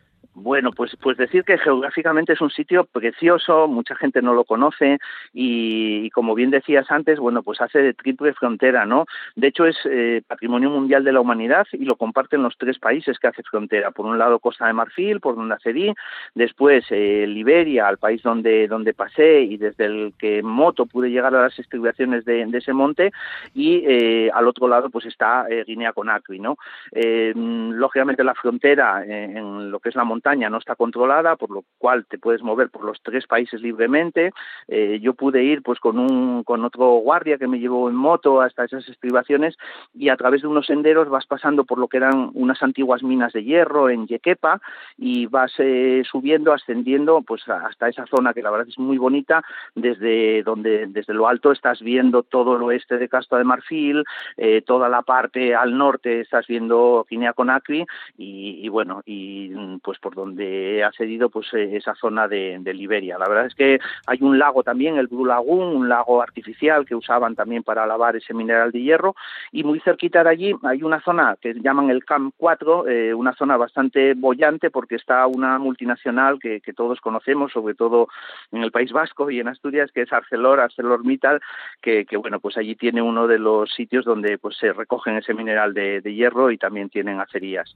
[0.41, 4.97] Bueno, pues, pues decir que geográficamente es un sitio precioso, mucha gente no lo conoce
[5.33, 9.05] y, como bien decías antes, bueno, pues hace de triple frontera, ¿no?
[9.35, 13.19] De hecho es eh, patrimonio mundial de la humanidad y lo comparten los tres países
[13.19, 13.91] que hace frontera.
[13.91, 15.93] Por un lado Costa de Marfil, por donde accedí,
[16.35, 21.35] después eh, Liberia, al país donde, donde pasé y desde el que moto pude llegar
[21.35, 23.11] a las estribaciones de, ese monte
[23.53, 26.57] y eh, al otro lado pues está Guinea Conakry, ¿no?
[26.93, 32.05] lógicamente la frontera en lo que es la montaña no está controlada, por lo cual
[32.05, 34.31] te puedes mover por los tres países libremente.
[34.67, 38.41] Eh, yo pude ir pues con un con otro guardia que me llevó en moto
[38.41, 39.57] hasta esas estribaciones
[39.93, 43.33] y a través de unos senderos vas pasando por lo que eran unas antiguas minas
[43.33, 44.61] de hierro en Yequepa
[44.97, 49.43] y vas eh, subiendo, ascendiendo pues hasta esa zona que la verdad es muy bonita
[49.75, 54.03] desde donde desde lo alto estás viendo todo el oeste de Casta de Marfil,
[54.37, 57.85] eh, toda la parte al norte estás viendo Guinea Conakry
[58.17, 63.17] y, y bueno y pues por donde ha cedido pues eh, esa zona de, Liberia.
[63.17, 66.93] La verdad es que hay un lago también, el Blue Lagoon, un lago artificial que
[66.93, 69.15] usaban también para lavar ese mineral de hierro
[69.51, 73.33] y muy cerquita de allí hay una zona que llaman el Camp 4, eh, una
[73.33, 78.07] zona bastante bollante porque está una multinacional que, todos conocemos, sobre todo
[78.51, 81.41] en el País Vasco y en Asturias, que es Arcelor, ArcelorMittal,
[81.81, 85.33] que, que bueno, pues allí tiene uno de los sitios donde pues se recogen ese
[85.33, 87.75] mineral de, de hierro y también tienen acerías.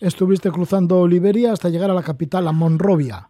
[0.00, 3.28] Estuviste cruzando Liberia hasta llegar a la capital, a Monrovia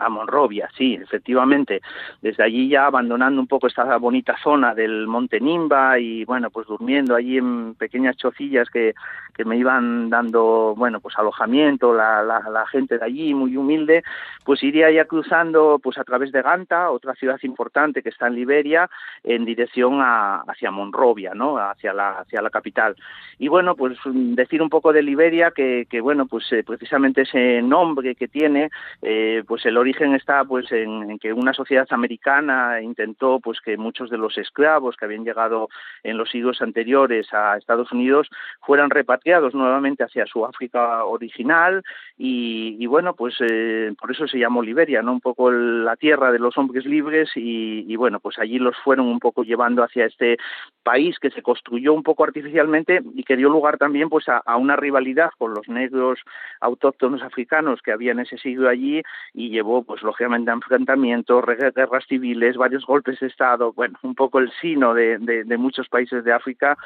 [0.00, 1.80] a Monrovia, sí, efectivamente.
[2.22, 6.68] Desde allí ya abandonando un poco esta bonita zona del Monte Nimba y bueno, pues
[6.68, 8.94] durmiendo allí en pequeñas chocillas que,
[9.38, 14.02] que me iban dando, bueno, pues alojamiento, la, la, gente de allí muy humilde,
[14.44, 18.34] pues iría ya cruzando pues a través de Ganta, otra ciudad importante que está en
[18.34, 18.90] Liberia,
[19.22, 21.56] en dirección a, hacia Monrovia, ¿no?
[21.56, 22.96] Hacia la, hacia la capital.
[23.38, 27.62] Y bueno, pues decir un poco de Liberia que, que bueno, pues eh, precisamente ese
[27.62, 28.70] nombre que tiene,
[29.02, 34.10] eh, pues el origen está pues en, que una sociedad americana intentó pues que muchos
[34.10, 35.68] de los esclavos que habían llegado
[36.02, 38.28] en los siglos anteriores a Estados Unidos
[38.62, 41.82] fueran repatriados nuevamente hacia su África original
[42.16, 46.38] y, bueno pues eh, por eso se llamó Liberia no un poco la tierra de
[46.38, 50.38] los hombres libres y, bueno pues allí los fueron un poco llevando hacia este
[50.82, 54.56] país que se construyó un poco artificialmente y que dio lugar también pues a, a
[54.56, 56.20] una rivalidad con los negros
[56.60, 59.02] autóctonos africanos que había en ese siglo allí
[59.34, 61.44] y llevó pues lógicamente, enfrentamientos,
[61.74, 65.18] guerras civiles, varios golpes de Estado, bueno, un poco el sino de,
[65.58, 66.76] muchos países de África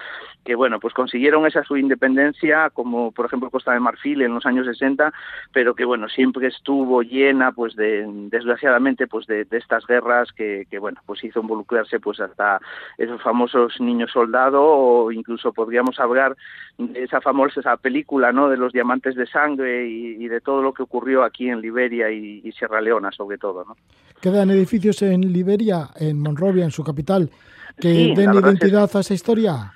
[0.45, 2.32] que, bueno, pues consiguieron esa su independencia,
[2.71, 5.13] como por ejemplo Costa de Marfil en los años 60,
[5.53, 10.79] pero que, bueno, siempre estuvo llena, pues, de, desgraciadamente, pues, de, estas guerras que, que,
[10.79, 12.61] bueno, pues hizo involucrarse, pues, hasta
[12.99, 16.37] esos famosos niños soldados o incluso podríamos hablar
[16.79, 20.73] de esa famosa esa película, ¿no?, de los diamantes de sangre y, de todo lo
[20.73, 23.65] que ocurrió aquí en Liberia y, y Sierra Leona sobre todo.
[23.65, 23.77] ¿no?
[24.21, 27.31] ¿Quedan edificios en Liberia, en Monrovia, en su capital,
[27.79, 29.75] que den identidad a esa historia?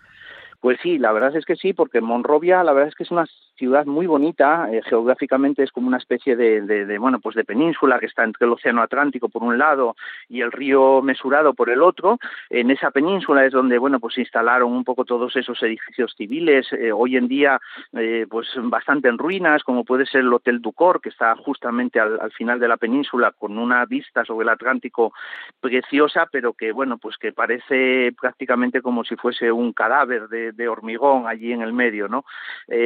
[0.60, 3.26] Pues sí, la verdad es que sí, porque Monrovia la verdad es que es una
[3.56, 8.06] ciudad muy bonita, eh, geográficamente es como una especie de, bueno, pues de península que
[8.06, 9.96] está entre el Océano Atlántico por un lado
[10.28, 12.18] y el río Mesurado por el otro.
[12.50, 16.72] En esa península es donde, bueno, pues se instalaron un poco todos esos edificios civiles,
[16.72, 17.58] eh, hoy en día,
[17.92, 22.30] eh, pues bastante en ruinas, como puede ser el Hotel Ducor, que está justamente al,
[22.32, 25.12] final de la península con una vista sobre el Atlántico
[25.60, 30.68] preciosa, pero que, bueno, pues que parece prácticamente como si fuese un cadáver de, de
[30.68, 32.24] hormigón allí en el medio, ¿no?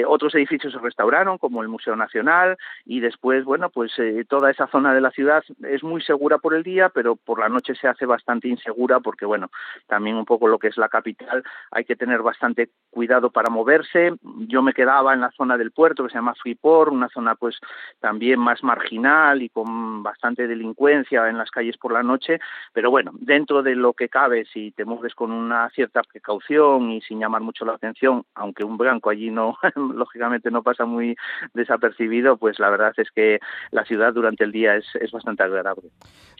[0.07, 4.67] otros edificios se restauraron, como el Museo Nacional, y después, bueno, pues eh, toda esa
[4.67, 7.87] zona de la ciudad es muy segura por el día, pero por la noche se
[7.87, 9.51] hace bastante insegura porque, bueno,
[9.87, 14.13] también un poco lo que es la capital hay que tener bastante cuidado para moverse.
[14.49, 17.59] Yo me quedaba en la zona del puerto que se llama Freeport, una zona pues
[18.01, 22.41] también más marginal y con bastante delincuencia en las calles por la noche,
[22.73, 27.01] pero bueno, dentro de lo que cabe, si te mueves con una cierta precaución y
[27.03, 29.57] sin llamar mucho la atención, aunque un blanco allí no,
[29.95, 31.17] lógicamente no pasa muy
[31.55, 33.39] desapercibido, pues la verdad es que
[33.71, 35.91] la ciudad durante el día es, es bastante agradable.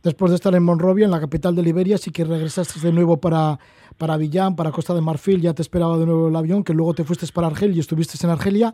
[0.03, 3.21] Después de estar en Monrovia, en la capital de Liberia, sí que regresaste de nuevo
[3.21, 3.59] para,
[3.99, 6.95] para Villán, para Costa de Marfil, ya te esperaba de nuevo el avión, que luego
[6.95, 8.73] te fuiste para Argelia y estuviste en Argelia.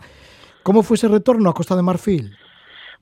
[0.62, 2.36] ¿Cómo fue ese retorno a Costa de Marfil?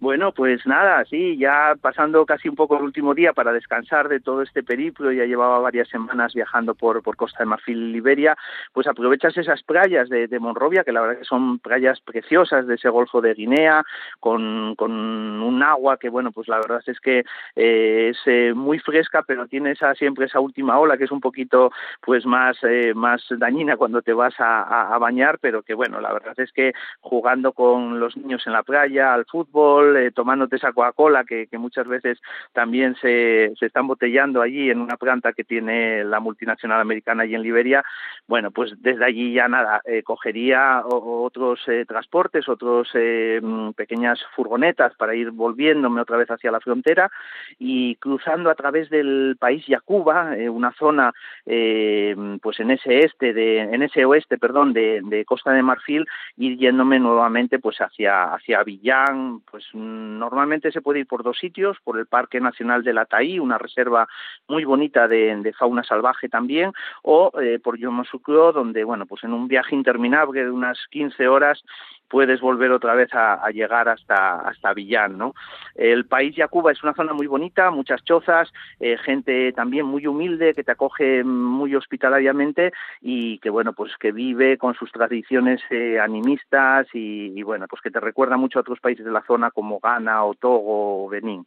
[0.00, 4.20] Bueno, pues nada, sí, ya pasando casi un poco el último día para descansar de
[4.20, 8.36] todo este periplo, ya llevaba varias semanas viajando por, por Costa de Marfil y Liberia,
[8.72, 12.74] pues aprovechas esas playas de, de, Monrovia, que la verdad que son playas preciosas de
[12.74, 13.84] ese Golfo de Guinea,
[14.20, 17.24] con, con un agua que, bueno, pues la verdad es que
[17.56, 21.20] eh, es eh, muy fresca, pero tiene esa siempre esa última ola que es un
[21.20, 25.74] poquito pues más, eh, más dañina cuando te vas a, a, a bañar, pero que
[25.74, 30.10] bueno, la verdad es que jugando con los niños en la playa, al fútbol, eh,
[30.10, 32.18] tomándote esa Coca-Cola que, muchas veces
[32.52, 37.34] también se, se está embotellando allí en una planta que tiene la multinacional americana allí
[37.34, 37.84] en Liberia,
[38.26, 43.40] bueno, pues desde allí ya nada, eh, cogería otros eh, transportes, otros eh,
[43.76, 47.10] pequeñas furgonetas para ir volviéndome otra vez hacia la frontera
[47.58, 51.12] y cruzando a través del país Yacuba, una zona
[51.44, 56.06] pues en ese este de, en ese oeste, perdón, de, de Costa de Marfil,
[56.36, 61.76] y yéndome nuevamente pues hacia hacia Villán, pues normalmente se puede ir por dos sitios,
[61.82, 64.06] por el Parque Nacional de la Taí, una reserva
[64.48, 66.72] muy bonita de, fauna salvaje también,
[67.02, 71.62] o eh, por Yomosucro, donde, bueno, pues en un viaje interminable de unas 15 horas
[72.08, 75.34] puedes volver otra vez a, a llegar hasta, hasta Villán, ¿no?
[75.74, 80.54] El país Yacuba es una zona muy bonita, muchas chozas, eh, gente también muy humilde
[80.54, 85.98] que te acoge muy hospitalariamente y que, bueno, pues que vive con sus tradiciones eh,
[85.98, 89.80] animistas y, bueno, pues que te recuerda mucho a otros países de la zona como
[89.80, 91.46] Ghana o Togo o Benín.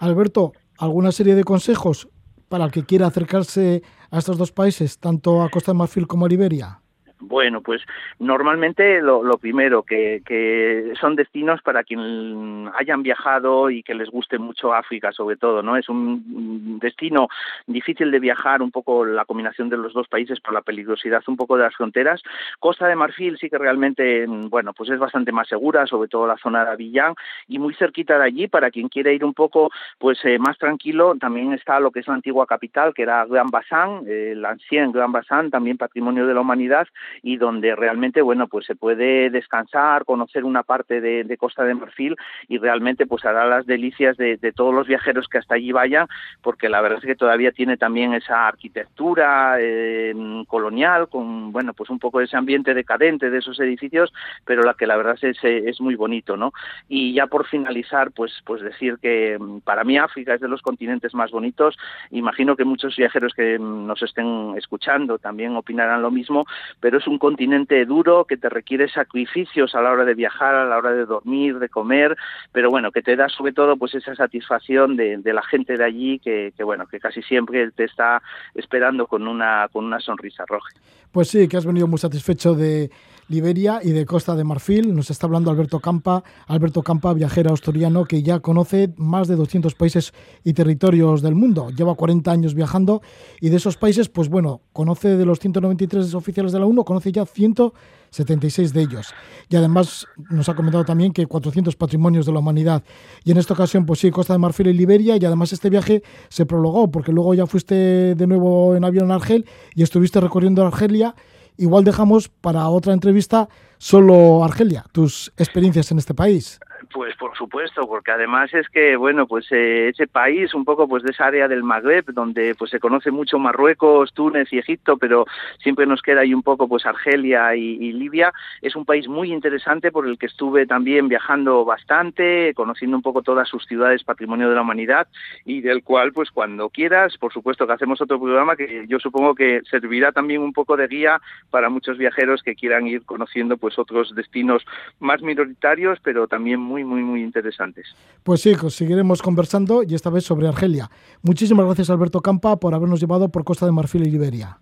[0.00, 2.08] Alberto, ¿alguna serie de consejos
[2.48, 6.26] para el que quiera acercarse a estos dos países, tanto a Costa de Marfil como
[6.26, 6.81] a Liberia?
[7.24, 7.82] Bueno, pues
[8.18, 14.74] normalmente lo, primero, que, son destinos para quien hayan viajado y que les guste mucho
[14.74, 15.76] África, sobre todo, ¿no?
[15.76, 17.28] Es un destino
[17.66, 21.36] difícil de viajar, un poco la combinación de los dos países por la peligrosidad un
[21.36, 22.22] poco de las fronteras.
[22.58, 26.36] Costa de Marfil sí que realmente, bueno, pues es bastante más segura, sobre todo la
[26.38, 27.14] zona de Avillán,
[27.46, 31.14] y muy cerquita de allí, para quien quiera ir un poco, pues eh, más tranquilo,
[31.20, 34.90] también está lo que es la antigua capital, que era Gran Bassán, eh, el ancien
[34.90, 36.88] Gran Bassán, también patrimonio de la humanidad,
[37.22, 42.16] y donde realmente, bueno, pues se puede descansar, conocer una parte de, Costa de Marfil
[42.46, 46.06] y realmente pues hará las delicias de, todos los viajeros que hasta allí vayan,
[46.42, 50.14] porque la verdad es que todavía tiene también esa arquitectura eh,
[50.46, 54.12] colonial, con, bueno, pues un poco ese ambiente decadente de esos edificios,
[54.44, 56.52] pero la que la verdad es, es muy bonito, ¿no?
[56.88, 60.62] Y ya por finalizar, pues, pues decir que mm, para mí África es de los
[60.62, 61.76] continentes más bonitos,
[62.10, 66.46] imagino que muchos viajeros que nos estén escuchando también opinarán lo mismo,
[66.80, 70.64] pero es un continente duro que te requiere sacrificios a la hora de viajar, a
[70.64, 72.16] la hora de dormir, de comer,
[72.52, 75.84] pero bueno, que te da sobre todo pues esa satisfacción de, de la gente de
[75.84, 78.22] allí que, que, bueno, que casi siempre te está
[78.54, 80.70] esperando con una, con una sonrisa roja.
[81.10, 82.90] Pues sí, que has venido muy satisfecho de
[83.32, 84.94] Liberia y de Costa de Marfil.
[84.94, 89.74] Nos está hablando Alberto Campa, Alberto Campa, viajero asturiano que ya conoce más de 200
[89.74, 90.12] países
[90.44, 91.70] y territorios del mundo.
[91.70, 93.00] Lleva 40 años viajando
[93.40, 97.10] y de esos países, pues bueno, conoce de los 193 oficiales de la UNO, conoce
[97.10, 99.14] ya 176 de ellos.
[99.48, 102.84] Y además nos ha comentado también que 400 patrimonios de la humanidad.
[103.24, 105.16] Y en esta ocasión, pues sí, Costa de Marfil y Liberia.
[105.16, 109.14] Y además este viaje se prolongó porque luego ya fuiste de nuevo en avión a
[109.14, 111.14] Argel y estuviste recorriendo Argelia
[111.56, 113.48] igual dejamos para otra entrevista
[113.78, 116.60] solo Argelia, tus experiencias en este país.
[116.92, 121.02] Pues por supuesto, porque además es que, bueno, pues eh, ese país, un poco pues
[121.02, 125.24] de esa área del Magreb, donde pues se conoce mucho Marruecos, Túnez y Egipto, pero
[125.62, 129.32] siempre nos queda ahí un poco pues Argelia y, y, Libia, es un país muy
[129.32, 134.50] interesante por el que estuve también viajando bastante, conociendo un poco todas sus ciudades patrimonio
[134.50, 135.08] de la humanidad
[135.46, 139.34] y del cual pues cuando quieras, por supuesto que hacemos otro programa que yo supongo
[139.34, 143.78] que servirá también un poco de guía para muchos viajeros que quieran ir conociendo pues
[143.78, 144.62] otros destinos
[145.00, 147.94] más minoritarios, pero también muy muy, muy interesantes.
[148.22, 150.90] Pues sí, seguiremos conversando y esta vez sobre Argelia.
[151.22, 154.58] Muchísimas gracias, Alberto Campa, por habernos llevado por Costa de Marfil y Liberia.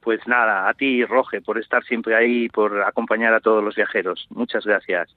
[0.00, 3.74] Pues nada, a ti, Roge, por estar siempre ahí y por acompañar a todos los
[3.74, 4.26] viajeros.
[4.30, 5.08] Muchas gracias.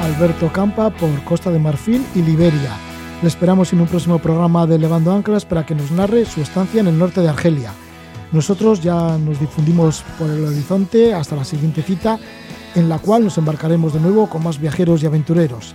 [0.00, 2.76] Alberto Campa por Costa de Marfil y Liberia.
[3.22, 6.80] Le esperamos en un próximo programa de Levando Anclas para que nos narre su estancia
[6.80, 7.72] en el norte de Argelia.
[8.32, 12.18] Nosotros ya nos difundimos por el horizonte hasta la siguiente cita,
[12.74, 15.74] en la cual nos embarcaremos de nuevo con más viajeros y aventureros.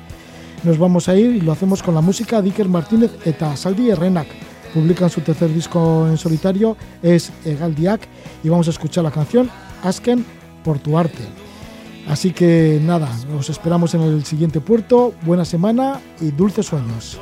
[0.63, 3.89] Nos vamos a ir y lo hacemos con la música de Iker Martínez eta Saldi
[3.89, 4.27] Errenak.
[4.73, 8.01] Publican su tercer disco en solitario, es Egaldiak,
[8.43, 9.49] y vamos a escuchar la canción
[9.83, 10.23] Asken
[10.63, 11.23] por tu arte.
[12.07, 15.13] Así que nada, nos esperamos en el siguiente puerto.
[15.23, 17.19] Buena semana y dulces sueños.